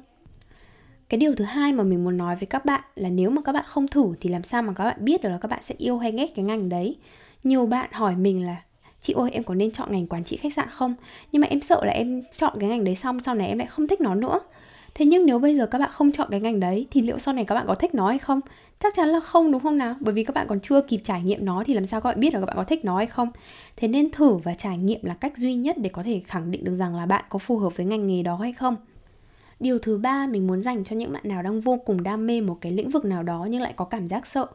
Cái 1.10 1.18
điều 1.18 1.36
thứ 1.36 1.46
hai 1.46 1.74
mà 1.74 1.84
mình 1.84 2.04
muốn 2.04 2.18
nói 2.18 2.36
với 2.36 2.46
các 2.46 2.66
bạn 2.66 2.82
là 2.96 3.10
nếu 3.10 3.30
mà 3.30 3.42
các 3.42 3.52
bạn 3.52 3.66
không 3.68 3.88
thử 3.88 4.14
thì 4.22 4.30
làm 4.30 4.44
sao 4.44 4.62
mà 4.62 4.74
các 4.74 4.84
bạn 4.84 4.98
biết 5.00 5.24
được 5.24 5.30
là 5.30 5.38
các 5.38 5.52
bạn 5.52 5.64
sẽ 5.64 5.76
yêu 5.78 5.98
hay 5.98 6.12
ghét 6.12 6.36
cái 6.36 6.46
ngành 6.46 6.70
đấy? 6.70 6.96
Nhiều 7.44 7.66
bạn 7.66 7.90
hỏi 7.92 8.16
mình 8.16 8.46
là 8.46 8.62
chị 9.06 9.14
ơi 9.14 9.30
em 9.34 9.44
có 9.44 9.54
nên 9.54 9.72
chọn 9.72 9.92
ngành 9.92 10.08
quản 10.08 10.24
trị 10.24 10.38
khách 10.38 10.54
sạn 10.54 10.68
không? 10.72 10.96
Nhưng 11.32 11.42
mà 11.42 11.48
em 11.48 11.62
sợ 11.62 11.82
là 11.86 11.92
em 11.92 12.22
chọn 12.38 12.54
cái 12.60 12.70
ngành 12.70 12.84
đấy 12.84 12.96
xong 12.96 13.20
sau 13.20 13.36
này 13.36 13.48
em 13.48 13.58
lại 13.58 13.68
không 13.68 13.88
thích 13.88 14.02
nó 14.02 14.16
nữa. 14.16 14.40
Thế 14.96 15.06
nhưng 15.06 15.26
nếu 15.26 15.40
bây 15.40 15.58
giờ 15.58 15.66
các 15.66 15.80
bạn 15.80 15.90
không 15.94 16.12
chọn 16.12 16.28
cái 16.32 16.40
ngành 16.40 16.60
đấy 16.60 16.86
thì 16.92 17.02
liệu 17.02 17.20
sau 17.20 17.34
này 17.34 17.46
các 17.46 17.56
bạn 17.56 17.68
có 17.68 17.76
thích 17.76 17.96
nó 17.96 18.08
hay 18.08 18.20
không? 18.20 18.42
Chắc 18.80 18.94
chắn 18.96 19.10
là 19.10 19.20
không, 19.20 19.52
đúng 19.52 19.62
không 19.62 19.78
nào? 19.78 19.96
Bởi 20.00 20.14
vì 20.14 20.24
các 20.24 20.36
bạn 20.36 20.48
còn 20.50 20.60
chưa 20.60 20.82
kịp 20.82 21.02
trải 21.04 21.24
nghiệm 21.24 21.46
nó 21.46 21.64
thì 21.66 21.74
làm 21.74 21.86
sao 21.86 22.02
các 22.02 22.10
bạn 22.10 22.20
biết 22.20 22.34
là 22.34 22.40
các 22.40 22.46
bạn 22.46 22.56
có 22.56 22.64
thích 22.64 22.86
nó 22.86 22.98
hay 22.98 23.06
không? 23.06 23.32
Thế 23.76 23.88
nên 23.88 24.12
thử 24.12 24.34
và 24.34 24.54
trải 24.54 24.78
nghiệm 24.78 25.00
là 25.04 25.14
cách 25.14 25.38
duy 25.38 25.56
nhất 25.56 25.78
để 25.78 25.90
có 25.90 26.04
thể 26.04 26.22
khẳng 26.26 26.52
định 26.52 26.64
được 26.64 26.74
rằng 26.74 26.96
là 26.96 27.06
bạn 27.06 27.26
có 27.30 27.40
phù 27.40 27.58
hợp 27.58 27.78
với 27.78 27.86
ngành 27.86 28.08
nghề 28.08 28.24
đó 28.24 28.36
hay 28.36 28.54
không. 28.54 28.76
Điều 29.60 29.80
thứ 29.80 29.98
ba, 29.98 30.28
mình 30.28 30.48
muốn 30.48 30.62
dành 30.62 30.84
cho 30.84 30.96
những 30.96 31.14
bạn 31.14 31.24
nào 31.26 31.44
đang 31.44 31.62
vô 31.62 31.80
cùng 31.86 32.04
đam 32.04 32.28
mê 32.28 32.42
một 32.42 32.58
cái 32.62 32.72
lĩnh 32.72 32.90
vực 32.90 33.06
nào 33.06 33.24
đó 33.24 33.48
nhưng 33.50 33.62
lại 33.62 33.74
có 33.76 33.86
cảm 33.86 34.08
giác 34.08 34.28
sợ 34.28 34.48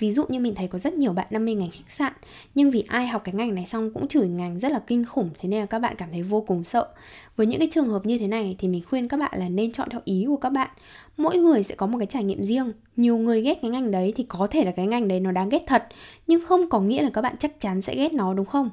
ví 0.00 0.10
dụ 0.10 0.24
như 0.28 0.40
mình 0.40 0.54
thấy 0.54 0.68
có 0.68 0.78
rất 0.78 0.94
nhiều 0.94 1.12
bạn 1.12 1.26
đam 1.30 1.44
mê 1.44 1.54
ngành 1.54 1.70
khách 1.70 1.90
sạn, 1.90 2.12
nhưng 2.54 2.70
vì 2.70 2.84
ai 2.88 3.08
học 3.08 3.22
cái 3.24 3.34
ngành 3.34 3.54
này 3.54 3.66
xong 3.66 3.90
cũng 3.94 4.08
chửi 4.08 4.28
ngành 4.28 4.58
rất 4.58 4.72
là 4.72 4.78
kinh 4.86 5.04
khủng, 5.04 5.30
thế 5.40 5.48
nên 5.48 5.60
là 5.60 5.66
các 5.66 5.78
bạn 5.78 5.94
cảm 5.98 6.08
thấy 6.12 6.22
vô 6.22 6.40
cùng 6.40 6.64
sợ. 6.64 6.88
Với 7.36 7.46
những 7.46 7.58
cái 7.58 7.68
trường 7.72 7.88
hợp 7.88 8.06
như 8.06 8.18
thế 8.18 8.26
này 8.26 8.56
thì 8.58 8.68
mình 8.68 8.82
khuyên 8.90 9.08
các 9.08 9.16
bạn 9.16 9.32
là 9.38 9.48
nên 9.48 9.72
chọn 9.72 9.88
theo 9.90 10.00
ý 10.04 10.24
của 10.28 10.36
các 10.36 10.50
bạn. 10.50 10.70
Mỗi 11.16 11.38
người 11.38 11.62
sẽ 11.62 11.74
có 11.74 11.86
một 11.86 11.98
cái 11.98 12.06
trải 12.06 12.24
nghiệm 12.24 12.42
riêng. 12.42 12.72
Nhiều 12.96 13.18
người 13.18 13.42
ghét 13.42 13.58
cái 13.62 13.70
ngành 13.70 13.90
đấy 13.90 14.12
thì 14.16 14.24
có 14.28 14.46
thể 14.50 14.64
là 14.64 14.70
cái 14.70 14.86
ngành 14.86 15.08
đấy 15.08 15.20
nó 15.20 15.32
đáng 15.32 15.48
ghét 15.48 15.64
thật, 15.66 15.86
nhưng 16.26 16.46
không 16.46 16.68
có 16.68 16.80
nghĩa 16.80 17.02
là 17.02 17.10
các 17.12 17.20
bạn 17.20 17.36
chắc 17.38 17.60
chắn 17.60 17.82
sẽ 17.82 17.96
ghét 17.96 18.12
nó, 18.12 18.34
đúng 18.34 18.46
không? 18.46 18.70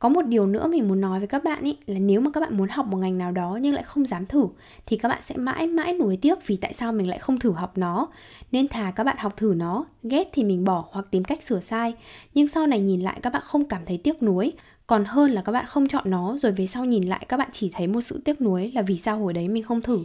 Có 0.00 0.08
một 0.08 0.22
điều 0.22 0.46
nữa 0.46 0.68
mình 0.68 0.88
muốn 0.88 1.00
nói 1.00 1.18
với 1.18 1.28
các 1.28 1.44
bạn 1.44 1.64
ý, 1.64 1.76
là 1.86 1.98
nếu 1.98 2.20
mà 2.20 2.30
các 2.30 2.40
bạn 2.40 2.56
muốn 2.56 2.68
học 2.68 2.86
một 2.86 2.96
ngành 2.96 3.18
nào 3.18 3.32
đó 3.32 3.58
nhưng 3.62 3.74
lại 3.74 3.84
không 3.84 4.04
dám 4.04 4.26
thử, 4.26 4.46
thì 4.86 4.96
các 4.96 5.08
bạn 5.08 5.22
sẽ 5.22 5.36
mãi 5.36 5.66
mãi 5.66 5.92
nuối 5.92 6.18
tiếc 6.22 6.46
vì 6.46 6.56
tại 6.56 6.74
sao 6.74 6.92
mình 6.92 7.08
lại 7.08 7.18
không 7.18 7.38
thử 7.38 7.52
học 7.52 7.78
nó. 7.78 8.08
Nên 8.52 8.68
thà 8.68 8.90
các 8.90 9.04
bạn 9.04 9.16
học 9.18 9.36
thử 9.36 9.54
nó, 9.56 9.84
ghét 10.02 10.28
thì 10.32 10.44
mình 10.44 10.64
bỏ 10.64 10.84
hoặc 10.90 11.06
tìm 11.10 11.24
cách 11.24 11.42
sửa 11.42 11.60
sai. 11.60 11.94
Nhưng 12.34 12.48
sau 12.48 12.66
này 12.66 12.80
nhìn 12.80 13.00
lại 13.00 13.20
các 13.22 13.32
bạn 13.32 13.42
không 13.44 13.64
cảm 13.64 13.82
thấy 13.86 13.98
tiếc 13.98 14.22
nuối. 14.22 14.52
Còn 14.86 15.04
hơn 15.04 15.30
là 15.30 15.42
các 15.42 15.52
bạn 15.52 15.66
không 15.68 15.88
chọn 15.88 16.10
nó, 16.10 16.36
rồi 16.38 16.52
về 16.52 16.66
sau 16.66 16.84
nhìn 16.84 17.04
lại 17.08 17.26
các 17.28 17.36
bạn 17.36 17.48
chỉ 17.52 17.70
thấy 17.74 17.86
một 17.86 18.00
sự 18.00 18.22
tiếc 18.24 18.40
nuối 18.40 18.72
là 18.74 18.82
vì 18.82 18.98
sao 18.98 19.18
hồi 19.18 19.32
đấy 19.32 19.48
mình 19.48 19.62
không 19.62 19.82
thử 19.82 20.04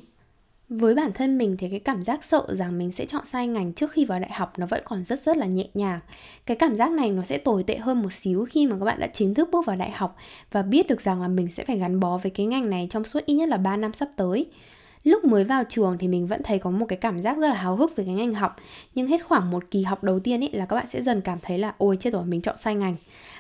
với 0.70 0.96
bản 0.96 1.12
thân 1.14 1.38
mình 1.38 1.58
thì 1.58 1.70
cái 1.70 1.80
cảm 1.80 2.04
giác 2.04 2.24
sợ 2.24 2.46
rằng 2.50 2.78
mình 2.78 2.92
sẽ 2.92 3.06
chọn 3.06 3.26
sai 3.26 3.48
ngành 3.48 3.74
trước 3.74 3.92
khi 3.92 4.06
vào 4.06 4.20
đại 4.20 4.32
học 4.34 4.54
nó 4.60 4.66
vẫn 4.66 4.82
còn 4.86 5.04
rất 5.04 5.20
rất 5.20 5.38
là 5.38 5.46
nhẹ 5.46 5.68
nhàng. 5.74 6.00
Cái 6.46 6.58
cảm 6.58 6.76
giác 6.76 6.92
này 6.92 7.10
nó 7.10 7.24
sẽ 7.24 7.38
tồi 7.38 7.64
tệ 7.64 7.78
hơn 7.78 8.02
một 8.02 8.14
xíu 8.14 8.46
khi 8.46 8.68
mà 8.68 8.76
các 8.80 8.86
bạn 8.86 9.00
đã 9.00 9.08
chính 9.08 9.34
thức 9.34 9.50
bước 9.52 9.66
vào 9.66 9.76
đại 9.76 9.92
học 9.92 10.16
và 10.52 10.62
biết 10.62 10.88
được 10.88 11.02
rằng 11.02 11.22
là 11.22 11.28
mình 11.28 11.48
sẽ 11.48 11.66
phải 11.66 11.78
gắn 11.78 12.00
bó 12.00 12.18
với 12.18 12.32
cái 12.32 12.46
ngành 12.46 12.70
này 12.70 12.88
trong 12.90 13.04
suốt 13.04 13.26
ít 13.26 13.36
nhất 13.36 13.50
là 13.50 13.58
3 13.58 13.78
năm 13.78 13.94
sắp 13.94 14.10
tới. 14.16 14.46
Lúc 15.04 15.26
mới 15.26 15.44
vào 15.44 15.64
trường 15.70 15.98
thì 15.98 16.08
mình 16.08 16.28
vẫn 16.28 16.44
thấy 16.44 16.60
có 16.60 16.70
một 16.70 16.86
cái 16.86 16.98
cảm 16.98 17.20
giác 17.20 17.38
rất 17.38 17.48
là 17.48 17.56
háo 17.56 17.76
hức 17.76 17.96
về 17.96 18.04
cái 18.04 18.14
ngành 18.14 18.34
học, 18.34 18.56
nhưng 18.96 19.08
hết 19.08 19.26
khoảng 19.26 19.52
một 19.52 19.64
kỳ 19.72 19.84
học 19.84 20.04
đầu 20.04 20.20
tiên 20.20 20.44
ấy 20.44 20.50
là 20.54 20.66
các 20.66 20.76
bạn 20.76 20.88
sẽ 20.88 21.02
dần 21.02 21.22
cảm 21.22 21.40
thấy 21.42 21.58
là, 21.58 21.74
ôi, 21.78 21.98
chết 22.00 22.14
rồi, 22.14 22.26
mình 22.26 22.42
chọn 22.42 22.58
sai 22.58 22.76
ngành. 22.76 22.96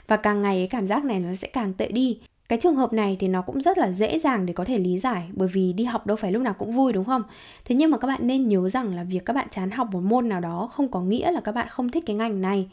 Và 0.07 0.17
càng 0.17 0.41
ngày 0.41 0.57
cái 0.57 0.67
cảm 0.67 0.87
giác 0.87 1.05
này 1.05 1.19
nó 1.19 1.35
sẽ 1.35 1.47
càng 1.47 1.73
tệ 1.73 1.87
đi 1.87 2.19
cái 2.49 2.59
trường 2.61 2.75
hợp 2.75 2.93
này 2.93 3.17
thì 3.19 3.27
nó 3.27 3.41
cũng 3.41 3.61
rất 3.61 3.77
là 3.77 3.91
dễ 3.91 4.19
dàng 4.19 4.45
để 4.45 4.53
có 4.53 4.65
thể 4.65 4.77
lý 4.77 4.99
giải, 4.99 5.29
bởi 5.33 5.47
vì 5.47 5.73
đi 5.73 5.83
học 5.83 6.07
đâu 6.07 6.17
phải 6.17 6.31
lúc 6.31 6.41
nào 6.41 6.53
cũng 6.53 6.71
vui, 6.71 6.93
đúng 6.93 7.05
không? 7.05 7.23
Thế 7.65 7.75
nhưng 7.75 7.91
mà 7.91 7.97
các 7.97 8.07
bạn 8.07 8.27
nên 8.27 8.49
nhớ 8.49 8.69
rằng 8.69 8.95
là 8.95 9.03
việc 9.03 9.25
các 9.25 9.33
bạn 9.33 9.47
chán 9.51 9.71
học 9.71 9.87
một 9.91 10.01
môn 10.03 10.29
nào 10.29 10.39
đó 10.39 10.67
không 10.71 10.87
có 10.87 11.01
nghĩa 11.01 11.31
là 11.31 11.41
các 11.41 11.51
bạn 11.51 11.67
không 11.69 11.89
thích 11.89 12.03
cái 12.05 12.15
ngành 12.15 12.41
này. 12.41 12.67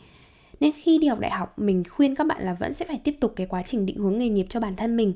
Nên 0.61 0.73
khi 0.73 0.99
đi 0.99 1.07
học 1.07 1.21
đại 1.21 1.31
học, 1.31 1.59
mình 1.59 1.83
khuyên 1.91 2.15
các 2.15 2.27
bạn 2.27 2.43
là 2.43 2.55
vẫn 2.55 2.75
sẽ 2.75 2.85
phải 2.85 3.01
tiếp 3.05 3.17
tục 3.21 3.33
cái 3.37 3.47
quá 3.47 3.63
trình 3.63 3.87
định 3.87 3.97
hướng 3.97 4.19
nghề 4.19 4.29
nghiệp 4.29 4.47
cho 4.49 4.61
bản 4.61 4.77
thân 4.77 4.97
mình. 4.97 5.15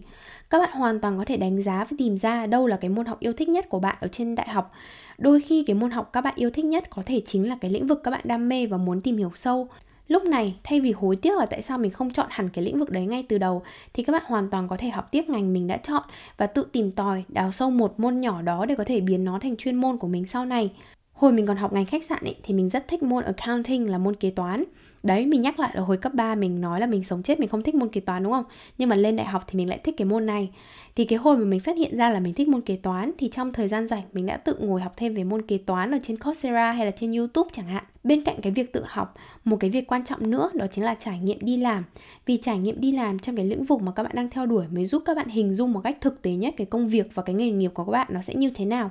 Các 0.50 0.58
bạn 0.58 0.72
hoàn 0.72 1.00
toàn 1.00 1.18
có 1.18 1.24
thể 1.24 1.36
đánh 1.36 1.62
giá 1.62 1.84
và 1.84 1.96
tìm 1.98 2.16
ra 2.16 2.46
đâu 2.46 2.66
là 2.66 2.76
cái 2.76 2.88
môn 2.88 3.06
học 3.06 3.20
yêu 3.20 3.32
thích 3.32 3.48
nhất 3.48 3.68
của 3.68 3.80
bạn 3.80 3.96
ở 4.00 4.08
trên 4.08 4.34
đại 4.34 4.48
học. 4.48 4.72
Đôi 5.18 5.40
khi 5.40 5.64
cái 5.66 5.74
môn 5.74 5.90
học 5.90 6.10
các 6.12 6.20
bạn 6.20 6.34
yêu 6.36 6.50
thích 6.50 6.64
nhất 6.64 6.90
có 6.90 7.02
thể 7.06 7.20
chính 7.24 7.48
là 7.48 7.56
cái 7.60 7.70
lĩnh 7.70 7.86
vực 7.86 8.00
các 8.04 8.10
bạn 8.10 8.20
đam 8.24 8.48
mê 8.48 8.66
và 8.66 8.76
muốn 8.76 9.00
tìm 9.00 9.16
hiểu 9.16 9.30
sâu. 9.34 9.68
Lúc 10.08 10.24
này, 10.24 10.54
thay 10.64 10.80
vì 10.80 10.92
hối 10.92 11.16
tiếc 11.16 11.38
là 11.38 11.46
tại 11.46 11.62
sao 11.62 11.78
mình 11.78 11.90
không 11.90 12.10
chọn 12.10 12.26
hẳn 12.30 12.48
cái 12.48 12.64
lĩnh 12.64 12.78
vực 12.78 12.90
đấy 12.90 13.06
ngay 13.06 13.22
từ 13.28 13.38
đầu 13.38 13.62
thì 13.92 14.02
các 14.02 14.12
bạn 14.12 14.22
hoàn 14.26 14.50
toàn 14.50 14.68
có 14.68 14.76
thể 14.76 14.88
học 14.88 15.08
tiếp 15.10 15.24
ngành 15.28 15.52
mình 15.52 15.66
đã 15.66 15.76
chọn 15.76 16.02
và 16.36 16.46
tự 16.46 16.66
tìm 16.72 16.92
tòi, 16.92 17.24
đào 17.28 17.52
sâu 17.52 17.70
một 17.70 18.00
môn 18.00 18.20
nhỏ 18.20 18.42
đó 18.42 18.66
để 18.66 18.74
có 18.74 18.84
thể 18.84 19.00
biến 19.00 19.24
nó 19.24 19.38
thành 19.38 19.56
chuyên 19.56 19.76
môn 19.76 19.96
của 19.96 20.08
mình 20.08 20.26
sau 20.26 20.44
này. 20.44 20.70
Hồi 21.12 21.32
mình 21.32 21.46
còn 21.46 21.56
học 21.56 21.72
ngành 21.72 21.86
khách 21.86 22.04
sạn 22.04 22.24
ấy, 22.24 22.36
thì 22.42 22.54
mình 22.54 22.68
rất 22.68 22.88
thích 22.88 23.02
môn 23.02 23.24
accounting 23.24 23.90
là 23.90 23.98
môn 23.98 24.16
kế 24.16 24.30
toán. 24.30 24.64
Đấy, 25.06 25.26
mình 25.26 25.40
nhắc 25.40 25.60
lại 25.60 25.70
là 25.74 25.82
hồi 25.82 25.96
cấp 25.96 26.14
3 26.14 26.34
mình 26.34 26.60
nói 26.60 26.80
là 26.80 26.86
mình 26.86 27.02
sống 27.02 27.22
chết 27.22 27.40
mình 27.40 27.48
không 27.48 27.62
thích 27.62 27.74
môn 27.74 27.88
kế 27.88 28.00
toán 28.00 28.22
đúng 28.22 28.32
không? 28.32 28.44
Nhưng 28.78 28.88
mà 28.88 28.96
lên 28.96 29.16
đại 29.16 29.26
học 29.26 29.44
thì 29.46 29.56
mình 29.56 29.68
lại 29.68 29.78
thích 29.78 29.94
cái 29.98 30.06
môn 30.06 30.26
này. 30.26 30.50
Thì 30.96 31.04
cái 31.04 31.18
hồi 31.18 31.36
mà 31.36 31.44
mình 31.44 31.60
phát 31.60 31.76
hiện 31.76 31.96
ra 31.96 32.10
là 32.10 32.20
mình 32.20 32.34
thích 32.34 32.48
môn 32.48 32.60
kế 32.60 32.76
toán 32.76 33.12
thì 33.18 33.28
trong 33.28 33.52
thời 33.52 33.68
gian 33.68 33.86
rảnh 33.86 34.02
mình 34.12 34.26
đã 34.26 34.36
tự 34.36 34.56
ngồi 34.60 34.80
học 34.80 34.92
thêm 34.96 35.14
về 35.14 35.24
môn 35.24 35.42
kế 35.42 35.58
toán 35.58 35.94
ở 35.94 35.98
trên 36.02 36.16
Coursera 36.16 36.72
hay 36.72 36.86
là 36.86 36.92
trên 36.96 37.12
YouTube 37.12 37.50
chẳng 37.52 37.66
hạn 37.66 37.84
bên 38.06 38.22
cạnh 38.22 38.36
cái 38.42 38.52
việc 38.52 38.72
tự 38.72 38.84
học 38.86 39.14
một 39.44 39.56
cái 39.60 39.70
việc 39.70 39.86
quan 39.86 40.04
trọng 40.04 40.30
nữa 40.30 40.50
đó 40.54 40.66
chính 40.70 40.84
là 40.84 40.94
trải 40.94 41.18
nghiệm 41.18 41.38
đi 41.40 41.56
làm 41.56 41.84
vì 42.26 42.36
trải 42.36 42.58
nghiệm 42.58 42.80
đi 42.80 42.92
làm 42.92 43.18
trong 43.18 43.36
cái 43.36 43.44
lĩnh 43.44 43.64
vực 43.64 43.82
mà 43.82 43.92
các 43.92 44.02
bạn 44.02 44.12
đang 44.14 44.30
theo 44.30 44.46
đuổi 44.46 44.66
mới 44.70 44.84
giúp 44.84 45.02
các 45.06 45.16
bạn 45.16 45.28
hình 45.28 45.54
dung 45.54 45.72
một 45.72 45.80
cách 45.84 45.96
thực 46.00 46.22
tế 46.22 46.30
nhất 46.30 46.54
cái 46.56 46.66
công 46.66 46.86
việc 46.86 47.14
và 47.14 47.22
cái 47.22 47.34
nghề 47.34 47.50
nghiệp 47.50 47.70
của 47.74 47.84
các 47.84 47.92
bạn 47.92 48.06
nó 48.10 48.22
sẽ 48.22 48.34
như 48.34 48.50
thế 48.50 48.64
nào 48.64 48.90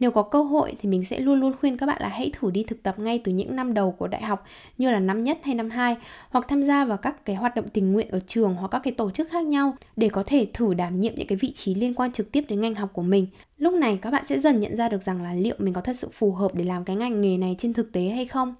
nếu 0.00 0.10
có 0.10 0.22
cơ 0.22 0.42
hội 0.42 0.74
thì 0.80 0.88
mình 0.88 1.04
sẽ 1.04 1.20
luôn 1.20 1.40
luôn 1.40 1.52
khuyên 1.60 1.76
các 1.76 1.86
bạn 1.86 2.02
là 2.02 2.08
hãy 2.08 2.30
thử 2.32 2.50
đi 2.50 2.64
thực 2.68 2.82
tập 2.82 2.98
ngay 2.98 3.18
từ 3.24 3.32
những 3.32 3.56
năm 3.56 3.74
đầu 3.74 3.92
của 3.92 4.06
đại 4.06 4.22
học 4.22 4.44
như 4.78 4.90
là 4.90 4.98
năm 4.98 5.22
nhất 5.22 5.38
hay 5.42 5.51
năm 5.54 5.70
2 5.70 5.96
hoặc 6.30 6.44
tham 6.48 6.62
gia 6.62 6.84
vào 6.84 6.96
các 6.96 7.24
cái 7.24 7.36
hoạt 7.36 7.54
động 7.54 7.68
tình 7.68 7.92
nguyện 7.92 8.08
ở 8.10 8.20
trường 8.20 8.54
hoặc 8.54 8.68
các 8.68 8.78
cái 8.84 8.92
tổ 8.92 9.10
chức 9.10 9.28
khác 9.30 9.44
nhau 9.44 9.76
để 9.96 10.08
có 10.08 10.22
thể 10.26 10.46
thử 10.52 10.74
đảm 10.74 11.00
nhiệm 11.00 11.14
những 11.16 11.26
cái 11.26 11.38
vị 11.38 11.52
trí 11.52 11.74
liên 11.74 11.94
quan 11.94 12.12
trực 12.12 12.32
tiếp 12.32 12.44
đến 12.48 12.60
ngành 12.60 12.74
học 12.74 12.90
của 12.92 13.02
mình. 13.02 13.26
Lúc 13.58 13.74
này 13.74 13.98
các 14.02 14.10
bạn 14.10 14.24
sẽ 14.26 14.38
dần 14.38 14.60
nhận 14.60 14.76
ra 14.76 14.88
được 14.88 15.02
rằng 15.02 15.22
là 15.22 15.34
liệu 15.34 15.54
mình 15.58 15.74
có 15.74 15.80
thật 15.80 15.96
sự 15.96 16.08
phù 16.12 16.32
hợp 16.32 16.54
để 16.54 16.64
làm 16.64 16.84
cái 16.84 16.96
ngành 16.96 17.20
nghề 17.20 17.36
này 17.36 17.54
trên 17.58 17.72
thực 17.72 17.92
tế 17.92 18.02
hay 18.08 18.26
không. 18.26 18.54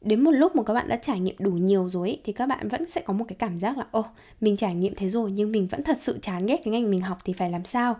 Đến 0.00 0.24
một 0.24 0.30
lúc 0.30 0.56
mà 0.56 0.62
các 0.62 0.74
bạn 0.74 0.88
đã 0.88 0.96
trải 0.96 1.20
nghiệm 1.20 1.34
đủ 1.38 1.50
nhiều 1.50 1.88
rồi 1.88 2.08
ấy, 2.08 2.20
thì 2.24 2.32
các 2.32 2.46
bạn 2.46 2.68
vẫn 2.68 2.86
sẽ 2.90 3.00
có 3.00 3.12
một 3.12 3.24
cái 3.28 3.36
cảm 3.38 3.58
giác 3.58 3.78
là 3.78 3.86
ô 3.90 4.04
mình 4.40 4.56
trải 4.56 4.74
nghiệm 4.74 4.94
thế 4.94 5.08
rồi 5.08 5.30
nhưng 5.30 5.52
mình 5.52 5.66
vẫn 5.66 5.82
thật 5.84 5.96
sự 6.00 6.18
chán 6.22 6.46
ghét 6.46 6.60
cái 6.64 6.72
ngành 6.72 6.90
mình 6.90 7.00
học 7.00 7.18
thì 7.24 7.32
phải 7.32 7.50
làm 7.50 7.64
sao? 7.64 7.96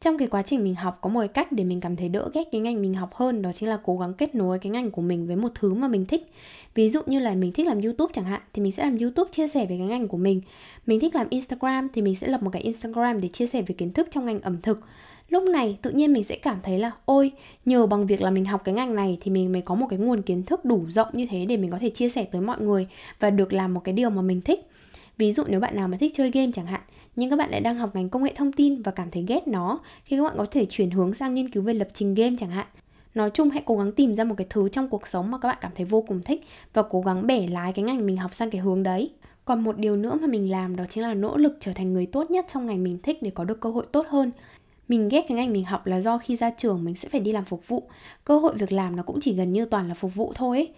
Trong 0.00 0.18
cái 0.18 0.28
quá 0.28 0.42
trình 0.42 0.64
mình 0.64 0.74
học, 0.74 0.98
có 1.00 1.10
một 1.10 1.20
cái 1.20 1.28
cách 1.28 1.52
để 1.52 1.64
mình 1.64 1.80
cảm 1.80 1.96
thấy 1.96 2.08
đỡ 2.08 2.30
ghét 2.34 2.44
cái 2.52 2.60
ngành 2.60 2.82
mình 2.82 2.94
học 2.94 3.14
hơn, 3.14 3.42
đó 3.42 3.52
chính 3.52 3.68
là 3.68 3.78
cố 3.84 3.98
gắng 3.98 4.14
kết 4.14 4.34
nối 4.34 4.58
cái 4.58 4.70
ngành 4.70 4.90
của 4.90 5.02
mình 5.02 5.26
với 5.26 5.36
một 5.36 5.48
thứ 5.54 5.74
mà 5.74 5.88
mình 5.88 6.06
thích. 6.06 6.26
Ví 6.74 6.90
dụ 6.90 7.00
như 7.06 7.18
là 7.18 7.34
mình 7.34 7.52
thích 7.52 7.66
làm 7.66 7.82
youtube 7.82 8.12
chẳng 8.14 8.24
hạn, 8.24 8.40
thì 8.52 8.62
mình 8.62 8.72
sẽ 8.72 8.84
làm 8.84 8.98
youtube 8.98 9.30
chia 9.32 9.48
sẻ 9.48 9.60
về 9.60 9.76
cái 9.78 9.86
ngành 9.86 10.08
của 10.08 10.16
mình. 10.16 10.40
Mình 10.86 11.00
thích 11.00 11.14
làm 11.14 11.26
instagram, 11.30 11.88
thì 11.92 12.02
mình 12.02 12.14
sẽ 12.14 12.26
lập 12.26 12.42
một 12.42 12.50
cái 12.52 12.62
instagram 12.62 13.20
để 13.20 13.28
chia 13.28 13.46
sẻ 13.46 13.62
về 13.62 13.74
kiến 13.78 13.92
thức 13.92 14.08
trong 14.10 14.24
ngành 14.24 14.40
ẩm 14.40 14.60
thực. 14.62 14.80
Lúc 15.28 15.42
này, 15.42 15.78
tự 15.82 15.90
nhiên 15.90 16.12
mình 16.12 16.24
sẽ 16.24 16.36
cảm 16.36 16.58
thấy 16.62 16.78
là, 16.78 16.90
ôi, 17.04 17.32
nhờ 17.64 17.86
bằng 17.86 18.06
việc 18.06 18.22
là 18.22 18.30
mình 18.30 18.44
học 18.44 18.62
cái 18.64 18.74
ngành 18.74 18.94
này 18.94 19.18
thì 19.20 19.30
mình 19.30 19.52
mới 19.52 19.62
có 19.62 19.74
một 19.74 19.86
cái 19.90 19.98
nguồn 19.98 20.22
kiến 20.22 20.42
thức 20.42 20.64
đủ 20.64 20.84
rộng 20.88 21.08
như 21.12 21.26
thế 21.30 21.46
để 21.46 21.56
mình 21.56 21.70
có 21.70 21.78
thể 21.78 21.90
chia 21.90 22.08
sẻ 22.08 22.24
tới 22.24 22.40
mọi 22.40 22.60
người 22.60 22.86
và 23.20 23.30
được 23.30 23.52
làm 23.52 23.74
một 23.74 23.80
cái 23.84 23.92
điều 23.92 24.10
mà 24.10 24.22
mình 24.22 24.40
thích. 24.40 24.60
Ví 25.18 25.32
dụ 25.32 25.44
nếu 25.48 25.60
bạn 25.60 25.76
nào 25.76 25.88
mà 25.88 25.96
thích 25.96 26.12
chơi 26.14 26.30
game 26.30 26.52
chẳng 26.54 26.66
hạn 26.66 26.80
nhưng 27.16 27.30
các 27.30 27.36
bạn 27.36 27.50
lại 27.50 27.60
đang 27.60 27.78
học 27.78 27.90
ngành 27.94 28.08
công 28.08 28.22
nghệ 28.22 28.32
thông 28.34 28.52
tin 28.52 28.82
và 28.82 28.92
cảm 28.92 29.10
thấy 29.10 29.24
ghét 29.28 29.48
nó 29.48 29.78
thì 30.08 30.16
các 30.16 30.22
bạn 30.22 30.34
có 30.38 30.46
thể 30.50 30.66
chuyển 30.66 30.90
hướng 30.90 31.14
sang 31.14 31.34
nghiên 31.34 31.50
cứu 31.50 31.62
về 31.62 31.74
lập 31.74 31.88
trình 31.92 32.14
game 32.14 32.36
chẳng 32.38 32.50
hạn. 32.50 32.66
Nói 33.14 33.30
chung, 33.30 33.50
hãy 33.50 33.62
cố 33.66 33.76
gắng 33.76 33.92
tìm 33.92 34.16
ra 34.16 34.24
một 34.24 34.34
cái 34.38 34.46
thứ 34.50 34.68
trong 34.68 34.88
cuộc 34.88 35.06
sống 35.06 35.30
mà 35.30 35.38
các 35.38 35.48
bạn 35.48 35.58
cảm 35.60 35.72
thấy 35.74 35.86
vô 35.86 36.02
cùng 36.02 36.22
thích 36.22 36.44
và 36.72 36.82
cố 36.82 37.00
gắng 37.00 37.26
bẻ 37.26 37.46
lái 37.46 37.72
cái 37.72 37.84
ngành 37.84 38.06
mình 38.06 38.16
học 38.16 38.34
sang 38.34 38.50
cái 38.50 38.60
hướng 38.60 38.82
đấy. 38.82 39.10
Còn 39.44 39.64
một 39.64 39.78
điều 39.78 39.96
nữa 39.96 40.18
mà 40.20 40.26
mình 40.26 40.50
làm 40.50 40.76
đó 40.76 40.84
chính 40.90 41.02
là 41.02 41.14
nỗ 41.14 41.36
lực 41.36 41.56
trở 41.60 41.72
thành 41.72 41.92
người 41.92 42.06
tốt 42.06 42.30
nhất 42.30 42.46
trong 42.52 42.66
ngành 42.66 42.84
mình 42.84 42.98
thích 43.02 43.22
để 43.22 43.30
có 43.30 43.44
được 43.44 43.60
cơ 43.60 43.70
hội 43.70 43.86
tốt 43.92 44.06
hơn. 44.08 44.30
Mình 44.88 45.08
ghét 45.08 45.24
cái 45.28 45.36
ngành 45.36 45.52
mình 45.52 45.64
học 45.64 45.86
là 45.86 46.00
do 46.00 46.18
khi 46.18 46.36
ra 46.36 46.50
trường 46.56 46.84
mình 46.84 46.94
sẽ 46.94 47.08
phải 47.08 47.20
đi 47.20 47.32
làm 47.32 47.44
phục 47.44 47.68
vụ. 47.68 47.82
Cơ 48.24 48.38
hội 48.38 48.54
việc 48.54 48.72
làm 48.72 48.96
nó 48.96 49.02
cũng 49.02 49.20
chỉ 49.20 49.34
gần 49.34 49.52
như 49.52 49.64
toàn 49.64 49.88
là 49.88 49.94
phục 49.94 50.14
vụ 50.14 50.32
thôi 50.34 50.56
ấy 50.56 50.68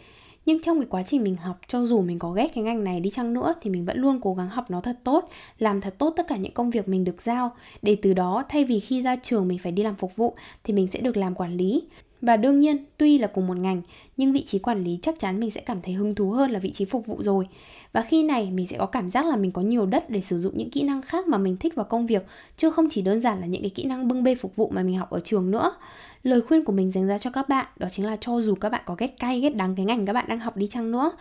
nhưng 0.49 0.61
trong 0.61 0.81
cái 0.81 0.87
quá 0.91 1.03
trình 1.03 1.25
mình 1.25 1.37
học 1.37 1.61
cho 1.67 1.87
dù 1.87 2.01
mình 2.01 2.19
có 2.19 2.31
ghét 2.31 2.49
cái 2.55 2.65
ngành 2.65 2.85
này 2.85 3.01
đi 3.01 3.11
chăng 3.11 3.35
nữa 3.35 3.55
thì 3.61 3.71
mình 3.71 3.85
vẫn 3.85 3.99
luôn 3.99 4.21
cố 4.23 4.35
gắng 4.35 4.49
học 4.49 4.71
nó 4.71 4.81
thật 4.81 4.99
tốt 5.05 5.31
làm 5.59 5.81
thật 5.81 5.95
tốt 5.99 6.15
tất 6.17 6.29
cả 6.29 6.37
những 6.37 6.53
công 6.53 6.71
việc 6.71 6.89
mình 6.89 7.05
được 7.05 7.23
giao. 7.23 7.57
Để 7.83 7.97
từ 8.03 8.15
đó 8.15 8.45
thay 8.49 8.65
vì 8.65 8.81
khi 8.81 9.03
ra 9.03 9.17
trường 9.17 9.49
mình 9.49 9.59
phải 9.59 9.73
đi 9.73 9.83
làm 9.83 9.97
phục 9.97 10.17
vụ 10.17 10.35
thì 10.65 10.75
mình 10.75 10.87
sẽ 10.87 11.01
được 11.01 11.17
làm 11.17 11.35
quản 11.35 11.57
lý. 11.57 11.83
Và 12.23 12.37
đương 12.37 12.61
nhiên, 12.61 12.85
tuy 12.97 13.19
là 13.19 13.27
cùng 13.27 13.47
một 13.47 13.57
ngành, 13.57 13.83
nhưng 14.17 14.33
vị 14.33 14.43
trí 14.43 14.59
quản 14.59 14.85
lý 14.85 14.99
chắc 15.03 15.21
chắn 15.21 15.41
mình 15.41 15.51
sẽ 15.51 15.61
cảm 15.61 15.83
thấy 15.83 15.95
hứng 15.95 16.15
thú 16.15 16.31
hơn 16.31 16.51
là 16.51 16.59
vị 16.59 16.71
trí 16.71 16.85
phục 16.85 17.07
vụ 17.07 17.23
rồi. 17.23 17.49
Và 17.93 18.03
khi 18.03 18.23
này 18.23 18.51
mình 18.51 18.67
sẽ 18.67 18.79
có 18.79 18.87
cảm 18.87 19.11
giác 19.11 19.27
là 19.27 19.37
mình 19.37 19.53
có 19.53 19.63
nhiều 19.63 19.87
đất 19.87 20.11
để 20.11 20.21
sử 20.21 20.39
dụng 20.39 20.59
những 20.59 20.71
kỹ 20.71 20.83
năng 20.83 21.03
khác 21.03 21.27
mà 21.27 21.39
mình 21.39 21.57
thích 21.57 21.75
vào 21.75 21.85
công 21.85 22.07
việc, 22.07 22.27
chứ 22.57 22.71
không 22.71 22.89
chỉ 22.91 23.03
đơn 23.03 23.21
giản 23.21 23.41
là 23.41 23.47
những 23.47 23.63
cái 23.63 23.71
kỹ 23.71 23.85
năng 23.85 24.09
bưng 24.09 24.23
bê 24.23 24.35
phục 24.35 24.57
vụ 24.57 24.71
mà 24.75 24.83
mình 24.83 24.97
học 24.97 25.11
ở 25.11 25.21
trường 25.21 25.51
nữa 25.51 25.73
lời 26.23 26.41
khuyên 26.41 26.65
của 26.65 26.73
mình 26.73 26.91
dành 26.91 27.07
ra 27.07 27.19
cho 27.19 27.31
các 27.31 27.49
bạn 27.49 27.67
đó 27.77 27.89
chính 27.91 28.07
là 28.07 28.17
cho 28.21 28.41
dù 28.41 28.55
các 28.55 28.69
bạn 28.69 28.83
có 28.87 28.95
ghét 28.99 29.19
cay, 29.19 29.41
ghét 29.41 29.57
đắng 29.57 29.75
cái 29.75 29.87
ngành 29.87 30.07
các 30.07 30.13
bạn 30.13 30.25
đang 30.29 30.41
học 30.41 30.57
đi 30.57 30.67
chăng 30.67 30.91
nữa, 30.91 31.13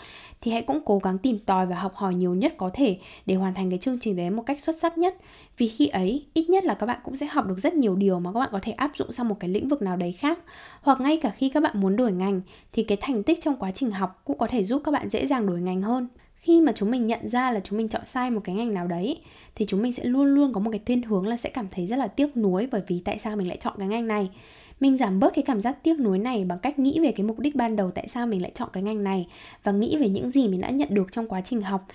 thì 0.41 0.51
hãy 0.51 0.61
cũng 0.61 0.79
cố 0.85 0.99
gắng 1.03 1.17
tìm 1.17 1.39
tòi 1.39 1.65
và 1.65 1.75
học 1.75 1.95
hỏi 1.95 2.15
nhiều 2.15 2.35
nhất 2.35 2.53
có 2.57 2.69
thể 2.73 2.97
để 3.25 3.35
hoàn 3.35 3.53
thành 3.53 3.69
cái 3.69 3.79
chương 3.79 3.99
trình 3.99 4.15
đấy 4.15 4.29
một 4.29 4.43
cách 4.45 4.59
xuất 4.59 4.75
sắc 4.75 4.97
nhất. 4.97 5.15
Vì 5.57 5.67
khi 5.67 5.87
ấy, 5.87 6.25
ít 6.33 6.49
nhất 6.49 6.65
là 6.65 6.73
các 6.73 6.85
bạn 6.85 6.99
cũng 7.03 7.15
sẽ 7.15 7.25
học 7.25 7.47
được 7.47 7.57
rất 7.57 7.73
nhiều 7.73 7.95
điều 7.95 8.19
mà 8.19 8.33
các 8.33 8.39
bạn 8.39 8.49
có 8.51 8.59
thể 8.61 8.71
áp 8.71 8.91
dụng 8.95 9.11
sang 9.11 9.27
một 9.27 9.35
cái 9.39 9.49
lĩnh 9.49 9.67
vực 9.67 9.81
nào 9.81 9.97
đấy 9.97 10.11
khác. 10.11 10.39
Hoặc 10.81 11.01
ngay 11.01 11.17
cả 11.17 11.29
khi 11.29 11.49
các 11.49 11.63
bạn 11.63 11.81
muốn 11.81 11.95
đổi 11.95 12.11
ngành, 12.11 12.41
thì 12.73 12.83
cái 12.83 12.97
thành 13.01 13.23
tích 13.23 13.41
trong 13.41 13.55
quá 13.55 13.71
trình 13.71 13.91
học 13.91 14.21
cũng 14.25 14.37
có 14.37 14.47
thể 14.47 14.63
giúp 14.63 14.81
các 14.85 14.91
bạn 14.91 15.09
dễ 15.09 15.25
dàng 15.25 15.45
đổi 15.45 15.61
ngành 15.61 15.81
hơn. 15.81 16.07
Khi 16.35 16.61
mà 16.61 16.71
chúng 16.75 16.91
mình 16.91 17.07
nhận 17.07 17.29
ra 17.29 17.51
là 17.51 17.59
chúng 17.59 17.77
mình 17.77 17.87
chọn 17.87 18.05
sai 18.05 18.31
một 18.31 18.41
cái 18.43 18.55
ngành 18.55 18.73
nào 18.73 18.87
đấy, 18.87 19.17
thì 19.55 19.65
chúng 19.65 19.81
mình 19.81 19.93
sẽ 19.93 20.03
luôn 20.03 20.25
luôn 20.25 20.53
có 20.53 20.59
một 20.59 20.71
cái 20.71 20.81
thiên 20.85 21.01
hướng 21.01 21.27
là 21.27 21.37
sẽ 21.37 21.49
cảm 21.49 21.67
thấy 21.71 21.87
rất 21.87 21.95
là 21.95 22.07
tiếc 22.07 22.37
nuối 22.37 22.67
bởi 22.71 22.81
vì 22.87 23.01
tại 23.05 23.17
sao 23.17 23.35
mình 23.35 23.47
lại 23.47 23.57
chọn 23.61 23.73
cái 23.77 23.87
ngành 23.87 24.07
này 24.07 24.29
mình 24.79 24.97
giảm 24.97 25.19
bớt 25.19 25.33
cái 25.33 25.43
cảm 25.43 25.61
giác 25.61 25.83
tiếc 25.83 25.99
nuối 25.99 26.19
này 26.19 26.45
bằng 26.45 26.59
cách 26.59 26.79
nghĩ 26.79 26.99
về 26.99 27.11
cái 27.11 27.25
mục 27.25 27.39
đích 27.39 27.55
ban 27.55 27.75
đầu 27.75 27.91
tại 27.91 28.07
sao 28.07 28.27
mình 28.27 28.41
lại 28.41 28.51
chọn 28.55 28.69
cái 28.73 28.83
ngành 28.83 29.03
này 29.03 29.27
và 29.63 29.71
nghĩ 29.71 29.97
về 29.97 30.09
những 30.09 30.29
gì 30.29 30.47
mình 30.47 30.61
đã 30.61 30.69
nhận 30.69 30.87
được 30.91 31.11
trong 31.11 31.27
quá 31.27 31.41
trình 31.41 31.61
học 31.61 31.87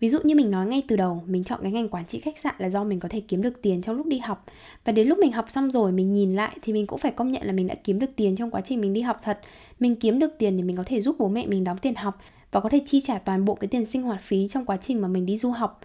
Ví 0.00 0.08
dụ 0.08 0.18
như 0.22 0.34
mình 0.34 0.50
nói 0.50 0.66
ngay 0.66 0.82
từ 0.88 0.96
đầu, 0.96 1.22
mình 1.26 1.44
chọn 1.44 1.58
cái 1.62 1.72
ngành 1.72 1.88
quản 1.88 2.04
trị 2.04 2.20
khách 2.20 2.38
sạn 2.38 2.54
là 2.58 2.70
do 2.70 2.84
mình 2.84 3.00
có 3.00 3.08
thể 3.08 3.20
kiếm 3.20 3.42
được 3.42 3.62
tiền 3.62 3.82
trong 3.82 3.96
lúc 3.96 4.06
đi 4.06 4.18
học. 4.18 4.46
Và 4.84 4.92
đến 4.92 5.08
lúc 5.08 5.18
mình 5.18 5.32
học 5.32 5.50
xong 5.50 5.70
rồi, 5.70 5.92
mình 5.92 6.12
nhìn 6.12 6.32
lại 6.32 6.56
thì 6.62 6.72
mình 6.72 6.86
cũng 6.86 6.98
phải 6.98 7.12
công 7.12 7.32
nhận 7.32 7.42
là 7.42 7.52
mình 7.52 7.66
đã 7.66 7.74
kiếm 7.84 7.98
được 7.98 8.10
tiền 8.16 8.36
trong 8.36 8.50
quá 8.50 8.60
trình 8.60 8.80
mình 8.80 8.92
đi 8.92 9.00
học 9.00 9.18
thật. 9.22 9.40
Mình 9.80 9.94
kiếm 9.94 10.18
được 10.18 10.30
tiền 10.38 10.56
để 10.56 10.62
mình 10.62 10.76
có 10.76 10.82
thể 10.86 11.00
giúp 11.00 11.16
bố 11.18 11.28
mẹ 11.28 11.46
mình 11.46 11.64
đóng 11.64 11.78
tiền 11.78 11.94
học 11.94 12.18
và 12.50 12.60
có 12.60 12.68
thể 12.68 12.80
chi 12.86 13.00
trả 13.00 13.18
toàn 13.18 13.44
bộ 13.44 13.54
cái 13.54 13.68
tiền 13.68 13.84
sinh 13.84 14.02
hoạt 14.02 14.20
phí 14.20 14.48
trong 14.48 14.64
quá 14.64 14.76
trình 14.76 15.00
mà 15.00 15.08
mình 15.08 15.26
đi 15.26 15.38
du 15.38 15.50
học. 15.50 15.80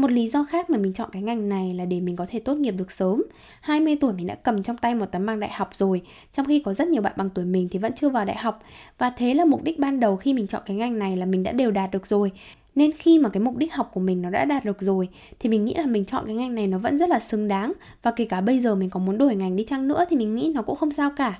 Một 0.00 0.10
lý 0.10 0.28
do 0.28 0.44
khác 0.44 0.70
mà 0.70 0.78
mình 0.78 0.92
chọn 0.92 1.08
cái 1.12 1.22
ngành 1.22 1.48
này 1.48 1.74
là 1.74 1.84
để 1.84 2.00
mình 2.00 2.16
có 2.16 2.26
thể 2.28 2.38
tốt 2.38 2.54
nghiệp 2.54 2.70
được 2.70 2.90
sớm. 2.90 3.22
20 3.60 3.96
tuổi 4.00 4.12
mình 4.12 4.26
đã 4.26 4.34
cầm 4.34 4.62
trong 4.62 4.76
tay 4.76 4.94
một 4.94 5.06
tấm 5.06 5.26
bằng 5.26 5.40
đại 5.40 5.50
học 5.52 5.70
rồi, 5.72 6.02
trong 6.32 6.46
khi 6.46 6.62
có 6.64 6.72
rất 6.72 6.88
nhiều 6.88 7.02
bạn 7.02 7.12
bằng 7.16 7.30
tuổi 7.30 7.44
mình 7.44 7.68
thì 7.70 7.78
vẫn 7.78 7.92
chưa 7.92 8.08
vào 8.08 8.24
đại 8.24 8.36
học. 8.36 8.62
Và 8.98 9.10
thế 9.10 9.34
là 9.34 9.44
mục 9.44 9.62
đích 9.62 9.78
ban 9.78 10.00
đầu 10.00 10.16
khi 10.16 10.34
mình 10.34 10.46
chọn 10.46 10.62
cái 10.66 10.76
ngành 10.76 10.98
này 10.98 11.16
là 11.16 11.26
mình 11.26 11.42
đã 11.42 11.52
đều 11.52 11.70
đạt 11.70 11.90
được 11.90 12.06
rồi. 12.06 12.32
Nên 12.74 12.92
khi 12.92 13.18
mà 13.18 13.28
cái 13.28 13.40
mục 13.40 13.56
đích 13.56 13.74
học 13.74 13.90
của 13.94 14.00
mình 14.00 14.22
nó 14.22 14.30
đã 14.30 14.44
đạt 14.44 14.64
được 14.64 14.82
rồi 14.82 15.08
thì 15.38 15.48
mình 15.48 15.64
nghĩ 15.64 15.74
là 15.74 15.86
mình 15.86 16.04
chọn 16.04 16.26
cái 16.26 16.34
ngành 16.34 16.54
này 16.54 16.66
nó 16.66 16.78
vẫn 16.78 16.98
rất 16.98 17.08
là 17.08 17.20
xứng 17.20 17.48
đáng 17.48 17.72
và 18.02 18.10
kể 18.10 18.24
cả 18.24 18.40
bây 18.40 18.60
giờ 18.60 18.74
mình 18.74 18.90
có 18.90 19.00
muốn 19.00 19.18
đổi 19.18 19.34
ngành 19.34 19.56
đi 19.56 19.64
chăng 19.64 19.88
nữa 19.88 20.04
thì 20.10 20.16
mình 20.16 20.36
nghĩ 20.36 20.52
nó 20.54 20.62
cũng 20.62 20.76
không 20.76 20.92
sao 20.92 21.10
cả 21.16 21.38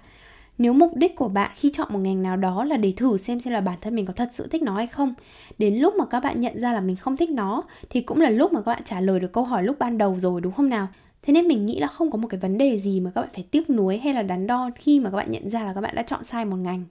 nếu 0.61 0.73
mục 0.73 0.97
đích 0.97 1.17
của 1.17 1.29
bạn 1.29 1.51
khi 1.55 1.71
chọn 1.73 1.89
một 1.91 1.99
ngành 1.99 2.23
nào 2.23 2.37
đó 2.37 2.65
là 2.65 2.77
để 2.77 2.93
thử 2.97 3.17
xem 3.17 3.41
xem 3.41 3.53
là 3.53 3.61
bản 3.61 3.79
thân 3.81 3.95
mình 3.95 4.07
có 4.07 4.13
thật 4.13 4.29
sự 4.33 4.49
thích 4.49 4.63
nó 4.63 4.77
hay 4.77 4.87
không, 4.87 5.15
đến 5.59 5.77
lúc 5.77 5.95
mà 5.99 6.05
các 6.05 6.21
bạn 6.21 6.41
nhận 6.41 6.61
ra 6.61 6.73
là 6.73 6.81
mình 6.81 6.97
không 6.97 7.17
thích 7.17 7.31
nó, 7.31 7.63
thì 7.91 8.01
cũng 8.01 8.21
là 8.21 8.31
lúc 8.31 8.53
mà 8.53 8.61
các 8.61 8.73
bạn 8.73 8.83
trả 8.85 9.01
lời 9.01 9.21
được 9.21 9.33
câu 9.33 9.45
hỏi 9.45 9.63
lúc 9.63 9.79
ban 9.79 9.99
đầu 9.99 10.19
rồi, 10.19 10.41
đúng 10.41 10.53
không 10.53 10.69
nào? 10.69 10.89
Thế 11.23 11.33
nên 11.33 11.49
mình 11.49 11.67
nghĩ 11.67 11.81
là 11.81 11.87
không 11.87 12.11
có 12.11 12.19
một 12.19 12.29
cái 12.29 12.41
vấn 12.41 12.59
đề 12.59 12.79
gì 12.79 13.01
mà 13.01 13.11
các 13.15 13.21
bạn 13.21 13.31
phải 13.35 13.45
tiếc 13.51 13.71
nuối 13.71 13.99
hay 13.99 14.13
là 14.13 14.23
đắn 14.23 14.47
đo 14.47 14.71
khi 14.75 15.01
mà 15.01 15.11
các 15.11 15.17
bạn 15.17 15.31
nhận 15.31 15.51
ra 15.51 15.65
là 15.65 15.73
các 15.73 15.81
bạn 15.81 15.95
đã 15.95 16.03
chọn 16.03 16.25
sai 16.25 16.45
một 16.45 16.57
ngành. 16.57 16.85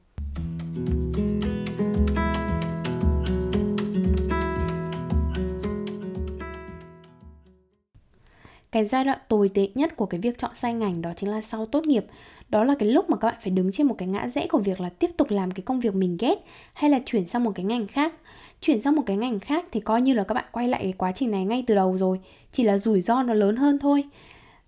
Cái 8.71 8.85
giai 8.85 9.03
đoạn 9.03 9.19
tồi 9.27 9.49
tệ 9.49 9.69
nhất 9.75 9.95
của 9.95 10.05
cái 10.05 10.19
việc 10.19 10.38
chọn 10.38 10.51
sai 10.55 10.73
ngành 10.73 11.01
đó 11.01 11.11
chính 11.15 11.29
là 11.29 11.41
sau 11.41 11.65
tốt 11.65 11.85
nghiệp 11.85 12.05
đó 12.50 12.63
là 12.63 12.75
cái 12.79 12.89
lúc 12.89 13.10
mà 13.10 13.18
các 13.18 13.27
bạn 13.27 13.38
phải 13.41 13.51
đứng 13.51 13.72
trên 13.72 13.88
một 13.88 13.96
cái 13.98 14.08
ngã 14.08 14.27
rẽ 14.27 14.48
của 14.48 14.60
việc 14.60 14.82
là 14.82 14.89
tiếp 14.89 15.12
tục 15.18 15.32
làm 15.32 15.51
cái 15.51 15.63
công 15.65 15.79
việc 15.79 15.96
mình 15.96 16.18
ghét 16.20 16.36
hay 16.74 16.89
là 16.89 17.00
chuyển 17.06 17.25
sang 17.25 17.44
một 17.44 17.51
cái 17.56 17.65
ngành 17.65 17.88
khác 17.88 18.13
chuyển 18.62 18.82
sang 18.82 18.96
một 18.96 19.03
cái 19.06 19.18
ngành 19.18 19.39
khác 19.39 19.65
thì 19.72 19.79
coi 19.79 20.01
như 20.01 20.13
là 20.13 20.24
các 20.24 20.34
bạn 20.34 20.46
quay 20.51 20.68
lại 20.68 20.84
cái 20.84 20.94
quá 20.98 21.12
trình 21.12 21.32
này 21.32 21.46
ngay 21.46 21.63
từ 21.68 21.75
đầu 21.75 21.98
rồi 21.98 22.20
chỉ 22.51 22.63
là 22.63 22.77
rủi 22.77 23.01
ro 23.01 23.24
nó 23.24 23.34
lớn 23.34 23.56
hơn 23.56 23.79
thôi 23.79 24.03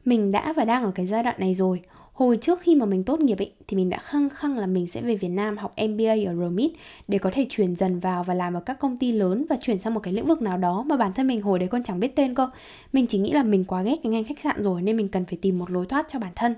mình 0.05 0.31
đã 0.31 0.53
và 0.53 0.65
đang 0.65 0.83
ở 0.83 0.91
cái 0.95 1.07
giai 1.07 1.23
đoạn 1.23 1.35
này 1.39 1.53
rồi 1.53 1.81
hồi 2.13 2.37
trước 2.41 2.61
khi 2.61 2.75
mà 2.75 2.85
mình 2.85 3.03
tốt 3.03 3.19
nghiệp 3.19 3.37
ấy, 3.37 3.51
thì 3.67 3.77
mình 3.77 3.89
đã 3.89 3.97
khăng 3.97 4.29
khăng 4.29 4.57
là 4.57 4.65
mình 4.67 4.87
sẽ 4.87 5.01
về 5.01 5.15
Việt 5.15 5.27
Nam 5.27 5.57
học 5.57 5.73
MBA 5.89 6.13
ở 6.27 6.33
RMIT 6.33 6.71
để 7.07 7.17
có 7.17 7.29
thể 7.33 7.45
chuyển 7.49 7.75
dần 7.75 7.99
vào 7.99 8.23
và 8.23 8.33
làm 8.33 8.53
ở 8.53 8.59
các 8.59 8.79
công 8.79 8.97
ty 8.97 9.11
lớn 9.11 9.45
và 9.49 9.57
chuyển 9.61 9.79
sang 9.79 9.93
một 9.93 9.99
cái 9.99 10.13
lĩnh 10.13 10.25
vực 10.25 10.41
nào 10.41 10.57
đó 10.57 10.83
mà 10.87 10.97
bản 10.97 11.13
thân 11.13 11.27
mình 11.27 11.41
hồi 11.41 11.59
đấy 11.59 11.67
còn 11.67 11.83
chẳng 11.83 11.99
biết 11.99 12.15
tên 12.15 12.35
cơ. 12.35 12.49
Mình 12.93 13.07
chỉ 13.07 13.17
nghĩ 13.17 13.31
là 13.31 13.43
mình 13.43 13.63
quá 13.63 13.81
ghét 13.81 13.95
cái 14.03 14.11
ngành 14.11 14.23
khách 14.23 14.39
sạn 14.39 14.63
rồi 14.63 14.81
nên 14.81 14.97
mình 14.97 15.07
cần 15.07 15.25
phải 15.25 15.37
tìm 15.41 15.59
một 15.59 15.71
lối 15.71 15.85
thoát 15.85 16.05
cho 16.09 16.19
bản 16.19 16.31
thân. 16.35 16.55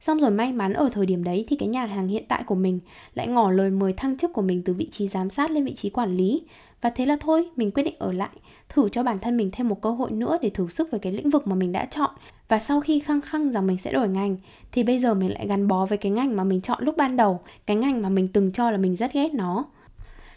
Xong 0.00 0.18
rồi 0.18 0.30
may 0.30 0.52
mắn 0.52 0.72
ở 0.72 0.88
thời 0.92 1.06
điểm 1.06 1.24
đấy 1.24 1.44
thì 1.48 1.56
cái 1.56 1.68
nhà 1.68 1.86
hàng 1.86 2.08
hiện 2.08 2.24
tại 2.28 2.42
của 2.46 2.54
mình 2.54 2.80
lại 3.14 3.26
ngỏ 3.26 3.50
lời 3.50 3.70
mời 3.70 3.92
thăng 3.92 4.16
chức 4.16 4.32
của 4.32 4.42
mình 4.42 4.62
từ 4.64 4.74
vị 4.74 4.88
trí 4.90 5.08
giám 5.08 5.30
sát 5.30 5.50
lên 5.50 5.64
vị 5.64 5.74
trí 5.74 5.90
quản 5.90 6.16
lý. 6.16 6.42
Và 6.80 6.90
thế 6.90 7.06
là 7.06 7.16
thôi, 7.20 7.48
mình 7.56 7.70
quyết 7.70 7.82
định 7.82 7.94
ở 7.98 8.12
lại, 8.12 8.30
thử 8.68 8.88
cho 8.88 9.02
bản 9.02 9.18
thân 9.18 9.36
mình 9.36 9.50
thêm 9.52 9.68
một 9.68 9.82
cơ 9.82 9.90
hội 9.90 10.10
nữa 10.10 10.38
để 10.42 10.50
thử 10.50 10.68
sức 10.68 10.90
với 10.90 11.00
cái 11.00 11.12
lĩnh 11.12 11.30
vực 11.30 11.46
mà 11.46 11.54
mình 11.54 11.72
đã 11.72 11.84
chọn. 11.84 12.10
Và 12.48 12.58
sau 12.58 12.80
khi 12.80 13.00
khăng 13.00 13.20
khăng 13.20 13.52
rằng 13.52 13.66
mình 13.66 13.78
sẽ 13.78 13.92
đổi 13.92 14.08
ngành 14.08 14.36
thì 14.72 14.82
bây 14.82 14.98
giờ 14.98 15.14
mình 15.14 15.32
lại 15.32 15.46
gắn 15.46 15.68
bó 15.68 15.86
với 15.86 15.98
cái 15.98 16.12
ngành 16.12 16.36
mà 16.36 16.44
mình 16.44 16.60
chọn 16.60 16.84
lúc 16.84 16.96
ban 16.96 17.16
đầu, 17.16 17.40
cái 17.66 17.76
ngành 17.76 18.02
mà 18.02 18.08
mình 18.08 18.28
từng 18.28 18.52
cho 18.52 18.70
là 18.70 18.76
mình 18.76 18.96
rất 18.96 19.12
ghét 19.12 19.34
nó 19.34 19.64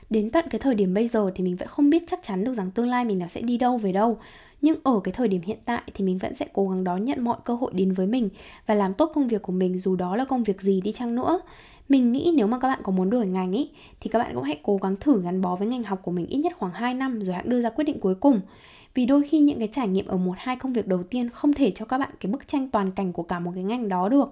đến 0.09 0.29
tận 0.29 0.45
cái 0.49 0.59
thời 0.59 0.75
điểm 0.75 0.93
bây 0.93 1.07
giờ 1.07 1.31
thì 1.35 1.43
mình 1.43 1.55
vẫn 1.55 1.67
không 1.67 1.89
biết 1.89 2.03
chắc 2.07 2.19
chắn 2.23 2.43
được 2.43 2.53
rằng 2.53 2.71
tương 2.71 2.87
lai 2.87 3.05
mình 3.05 3.19
nó 3.19 3.27
sẽ 3.27 3.41
đi 3.41 3.57
đâu 3.57 3.77
về 3.77 3.91
đâu 3.91 4.17
nhưng 4.61 4.75
ở 4.83 4.99
cái 5.03 5.11
thời 5.11 5.27
điểm 5.27 5.41
hiện 5.41 5.57
tại 5.65 5.81
thì 5.93 6.05
mình 6.05 6.17
vẫn 6.17 6.33
sẽ 6.33 6.45
cố 6.53 6.69
gắng 6.69 6.83
đón 6.83 7.05
nhận 7.05 7.23
mọi 7.23 7.37
cơ 7.45 7.55
hội 7.55 7.71
đến 7.73 7.93
với 7.93 8.07
mình 8.07 8.29
và 8.65 8.73
làm 8.73 8.93
tốt 8.93 9.11
công 9.15 9.27
việc 9.27 9.41
của 9.41 9.53
mình, 9.53 9.79
dù 9.79 9.95
đó 9.95 10.15
là 10.15 10.25
công 10.25 10.43
việc 10.43 10.61
gì 10.61 10.81
đi 10.81 10.91
chăng 10.91 11.15
nữa. 11.15 11.41
Mình 11.89 12.11
nghĩ 12.11 12.33
nếu 12.35 12.47
mà 12.47 12.59
các 12.59 12.67
bạn 12.67 12.79
có 12.83 12.91
muốn 12.91 13.09
đổi 13.09 13.25
ngành 13.25 13.51
ý, 13.51 13.69
thì 13.99 14.09
các 14.09 14.19
bạn 14.19 14.31
cũng 14.35 14.43
hãy 14.43 14.59
cố 14.63 14.77
gắng 14.77 14.95
thử 14.95 15.21
gắn 15.21 15.41
bó 15.41 15.55
với 15.55 15.67
ngành 15.67 15.83
học 15.83 15.99
của 16.03 16.11
mình 16.11 16.25
ít 16.25 16.37
nhất 16.37 16.53
khoảng 16.57 16.73
2 16.73 16.93
năm 16.93 17.21
rồi 17.21 17.35
hãy 17.35 17.43
đưa 17.47 17.61
ra 17.61 17.69
quyết 17.69 17.83
định 17.83 17.99
cuối 17.99 18.15
cùng. 18.15 18.41
Vì 18.93 19.05
đôi 19.05 19.23
khi 19.29 19.39
những 19.39 19.59
cái 19.59 19.69
trải 19.71 19.87
nghiệm 19.87 20.07
ở 20.07 20.17
một, 20.17 20.33
hai 20.37 20.55
công 20.55 20.73
việc 20.73 20.87
đầu 20.87 21.03
tiên 21.03 21.29
không 21.29 21.53
thể 21.53 21.71
cho 21.71 21.85
các 21.85 21.97
bạn 21.97 22.09
cái 22.19 22.31
bức 22.31 22.47
tranh 22.47 22.69
toàn 22.69 22.91
cảnh 22.91 23.13
của 23.13 23.23
cả 23.23 23.39
một 23.39 23.51
cái 23.55 23.63
ngành 23.63 23.89
đó 23.89 24.09
được. 24.09 24.29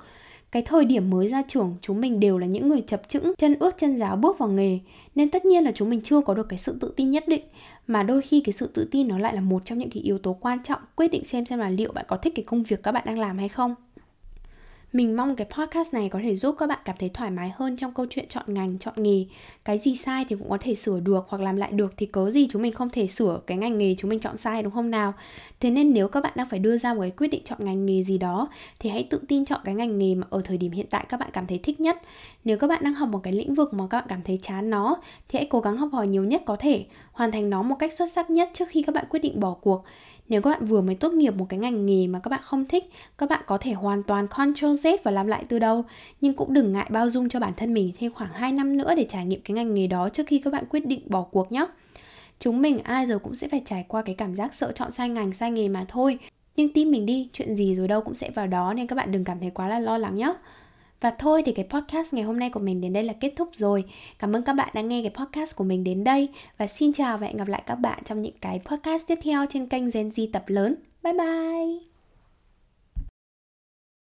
Cái 0.51 0.61
thời 0.61 0.85
điểm 0.85 1.09
mới 1.09 1.27
ra 1.27 1.43
trường, 1.47 1.75
chúng 1.81 2.01
mình 2.01 2.19
đều 2.19 2.37
là 2.37 2.47
những 2.47 2.67
người 2.67 2.81
chập 2.81 3.01
chững, 3.07 3.33
chân 3.37 3.55
ướt 3.59 3.77
chân 3.77 3.97
giáo 3.97 4.15
bước 4.15 4.37
vào 4.37 4.49
nghề, 4.49 4.79
nên 5.15 5.29
tất 5.29 5.45
nhiên 5.45 5.63
là 5.63 5.71
chúng 5.75 5.89
mình 5.89 6.01
chưa 6.03 6.21
có 6.21 6.33
được 6.33 6.49
cái 6.49 6.59
sự 6.59 6.77
tự 6.81 6.93
tin 6.95 7.11
nhất 7.11 7.27
định 7.27 7.43
mà 7.87 8.03
đôi 8.03 8.21
khi 8.21 8.41
cái 8.41 8.53
sự 8.53 8.67
tự 8.67 8.87
tin 8.91 9.07
nó 9.07 9.17
lại 9.17 9.35
là 9.35 9.41
một 9.41 9.65
trong 9.65 9.77
những 9.77 9.89
cái 9.89 10.03
yếu 10.03 10.17
tố 10.17 10.33
quan 10.33 10.63
trọng. 10.63 10.81
Quyết 10.95 11.07
định 11.11 11.25
xem 11.25 11.45
xem 11.45 11.59
là 11.59 11.69
liệu 11.69 11.91
bạn 11.91 12.05
có 12.07 12.17
thích 12.17 12.33
cái 12.35 12.45
công 12.45 12.63
việc 12.63 12.83
các 12.83 12.91
bạn 12.91 13.03
đang 13.05 13.19
làm 13.19 13.37
hay 13.37 13.49
không. 13.49 13.75
Mình 14.93 15.17
mong 15.17 15.35
cái 15.35 15.47
podcast 15.57 15.93
này 15.93 16.09
có 16.09 16.19
thể 16.23 16.35
giúp 16.35 16.55
các 16.59 16.67
bạn 16.67 16.79
cảm 16.85 16.95
thấy 16.99 17.09
thoải 17.09 17.31
mái 17.31 17.51
hơn 17.55 17.77
trong 17.77 17.93
câu 17.93 18.05
chuyện 18.09 18.25
chọn 18.29 18.43
ngành, 18.47 18.79
chọn 18.79 18.93
nghề. 18.97 19.25
Cái 19.65 19.77
gì 19.77 19.95
sai 19.95 20.25
thì 20.29 20.35
cũng 20.35 20.49
có 20.49 20.57
thể 20.61 20.75
sửa 20.75 20.99
được 20.99 21.25
hoặc 21.27 21.41
làm 21.41 21.55
lại 21.55 21.71
được 21.71 21.93
thì 21.97 22.05
cớ 22.05 22.31
gì 22.31 22.47
chúng 22.49 22.61
mình 22.61 22.73
không 22.73 22.89
thể 22.89 23.07
sửa 23.07 23.39
cái 23.47 23.57
ngành 23.57 23.77
nghề 23.77 23.95
chúng 23.97 24.09
mình 24.09 24.19
chọn 24.19 24.37
sai 24.37 24.63
đúng 24.63 24.73
không 24.73 24.91
nào? 24.91 25.13
Thế 25.59 25.71
nên 25.71 25.93
nếu 25.93 26.07
các 26.07 26.23
bạn 26.23 26.33
đang 26.35 26.49
phải 26.49 26.59
đưa 26.59 26.77
ra 26.77 26.93
một 26.93 27.01
cái 27.01 27.11
quyết 27.11 27.27
định 27.27 27.41
chọn 27.45 27.59
ngành 27.61 27.85
nghề 27.85 28.03
gì 28.03 28.17
đó 28.17 28.49
thì 28.79 28.89
hãy 28.89 29.07
tự 29.09 29.21
tin 29.27 29.45
chọn 29.45 29.61
cái 29.63 29.75
ngành 29.75 29.97
nghề 29.99 30.15
mà 30.15 30.27
ở 30.29 30.41
thời 30.45 30.57
điểm 30.57 30.71
hiện 30.71 30.87
tại 30.89 31.05
các 31.09 31.19
bạn 31.19 31.29
cảm 31.33 31.47
thấy 31.47 31.59
thích 31.63 31.79
nhất. 31.79 32.01
Nếu 32.43 32.57
các 32.57 32.67
bạn 32.67 32.83
đang 32.83 32.93
học 32.93 33.09
một 33.09 33.19
cái 33.23 33.33
lĩnh 33.33 33.53
vực 33.53 33.73
mà 33.73 33.87
các 33.89 33.97
bạn 33.99 34.07
cảm 34.09 34.21
thấy 34.25 34.39
chán 34.41 34.69
nó 34.69 34.95
thì 35.27 35.39
hãy 35.39 35.47
cố 35.49 35.59
gắng 35.59 35.77
học 35.77 35.89
hỏi 35.93 36.07
nhiều 36.07 36.23
nhất 36.23 36.41
có 36.45 36.55
thể, 36.55 36.85
hoàn 37.11 37.31
thành 37.31 37.49
nó 37.49 37.63
một 37.63 37.75
cách 37.79 37.93
xuất 37.93 38.11
sắc 38.11 38.29
nhất 38.29 38.49
trước 38.53 38.69
khi 38.69 38.81
các 38.81 38.95
bạn 38.95 39.05
quyết 39.09 39.19
định 39.19 39.39
bỏ 39.39 39.55
cuộc 39.61 39.83
nếu 40.29 40.41
các 40.41 40.49
bạn 40.49 40.65
vừa 40.65 40.81
mới 40.81 40.95
tốt 40.95 41.13
nghiệp 41.13 41.35
một 41.35 41.45
cái 41.49 41.59
ngành 41.59 41.85
nghề 41.85 42.07
mà 42.07 42.19
các 42.19 42.29
bạn 42.29 42.41
không 42.43 42.65
thích, 42.65 42.89
các 43.17 43.29
bạn 43.29 43.43
có 43.47 43.57
thể 43.57 43.73
hoàn 43.73 44.03
toàn 44.03 44.27
Ctrl 44.27 44.65
Z 44.65 44.97
và 45.03 45.11
làm 45.11 45.27
lại 45.27 45.45
từ 45.49 45.59
đầu. 45.59 45.85
Nhưng 46.21 46.33
cũng 46.33 46.53
đừng 46.53 46.73
ngại 46.73 46.87
bao 46.89 47.09
dung 47.09 47.29
cho 47.29 47.39
bản 47.39 47.53
thân 47.57 47.73
mình 47.73 47.91
thêm 47.99 48.11
khoảng 48.13 48.33
2 48.33 48.51
năm 48.51 48.77
nữa 48.77 48.95
để 48.95 49.05
trải 49.09 49.25
nghiệm 49.25 49.41
cái 49.41 49.55
ngành 49.55 49.73
nghề 49.73 49.87
đó 49.87 50.09
trước 50.09 50.27
khi 50.27 50.39
các 50.39 50.53
bạn 50.53 50.63
quyết 50.69 50.85
định 50.85 51.01
bỏ 51.05 51.21
cuộc 51.21 51.51
nhé. 51.51 51.65
Chúng 52.39 52.61
mình 52.61 52.79
ai 52.83 53.05
rồi 53.05 53.19
cũng 53.19 53.33
sẽ 53.33 53.47
phải 53.47 53.61
trải 53.65 53.85
qua 53.87 54.01
cái 54.01 54.15
cảm 54.15 54.33
giác 54.33 54.53
sợ 54.53 54.71
chọn 54.71 54.91
sai 54.91 55.09
ngành, 55.09 55.31
sai 55.31 55.51
nghề 55.51 55.69
mà 55.69 55.85
thôi. 55.87 56.19
Nhưng 56.55 56.73
tin 56.73 56.91
mình 56.91 57.05
đi, 57.05 57.29
chuyện 57.33 57.55
gì 57.55 57.75
rồi 57.75 57.87
đâu 57.87 58.01
cũng 58.01 58.15
sẽ 58.15 58.29
vào 58.29 58.47
đó 58.47 58.73
nên 58.73 58.87
các 58.87 58.95
bạn 58.95 59.11
đừng 59.11 59.23
cảm 59.23 59.39
thấy 59.39 59.49
quá 59.49 59.67
là 59.67 59.79
lo 59.79 59.97
lắng 59.97 60.15
nhé. 60.15 60.33
Và 61.01 61.11
thôi 61.19 61.41
thì 61.45 61.51
cái 61.51 61.67
podcast 61.69 62.13
ngày 62.13 62.23
hôm 62.23 62.39
nay 62.39 62.49
của 62.49 62.59
mình 62.59 62.81
đến 62.81 62.93
đây 62.93 63.03
là 63.03 63.13
kết 63.13 63.33
thúc 63.35 63.49
rồi. 63.53 63.83
Cảm 64.19 64.35
ơn 64.35 64.43
các 64.43 64.53
bạn 64.53 64.69
đã 64.73 64.81
nghe 64.81 65.01
cái 65.01 65.25
podcast 65.25 65.55
của 65.55 65.63
mình 65.63 65.83
đến 65.83 66.03
đây 66.03 66.29
và 66.57 66.67
xin 66.67 66.93
chào 66.93 67.17
và 67.17 67.27
hẹn 67.27 67.37
gặp 67.37 67.47
lại 67.47 67.63
các 67.65 67.75
bạn 67.75 68.03
trong 68.03 68.21
những 68.21 68.37
cái 68.41 68.59
podcast 68.65 69.07
tiếp 69.07 69.19
theo 69.23 69.45
trên 69.49 69.67
kênh 69.67 69.89
Gen 69.89 70.09
Z 70.09 70.27
tập 70.33 70.43
lớn. 70.47 70.75
Bye 71.03 71.13
bye. 71.13 71.96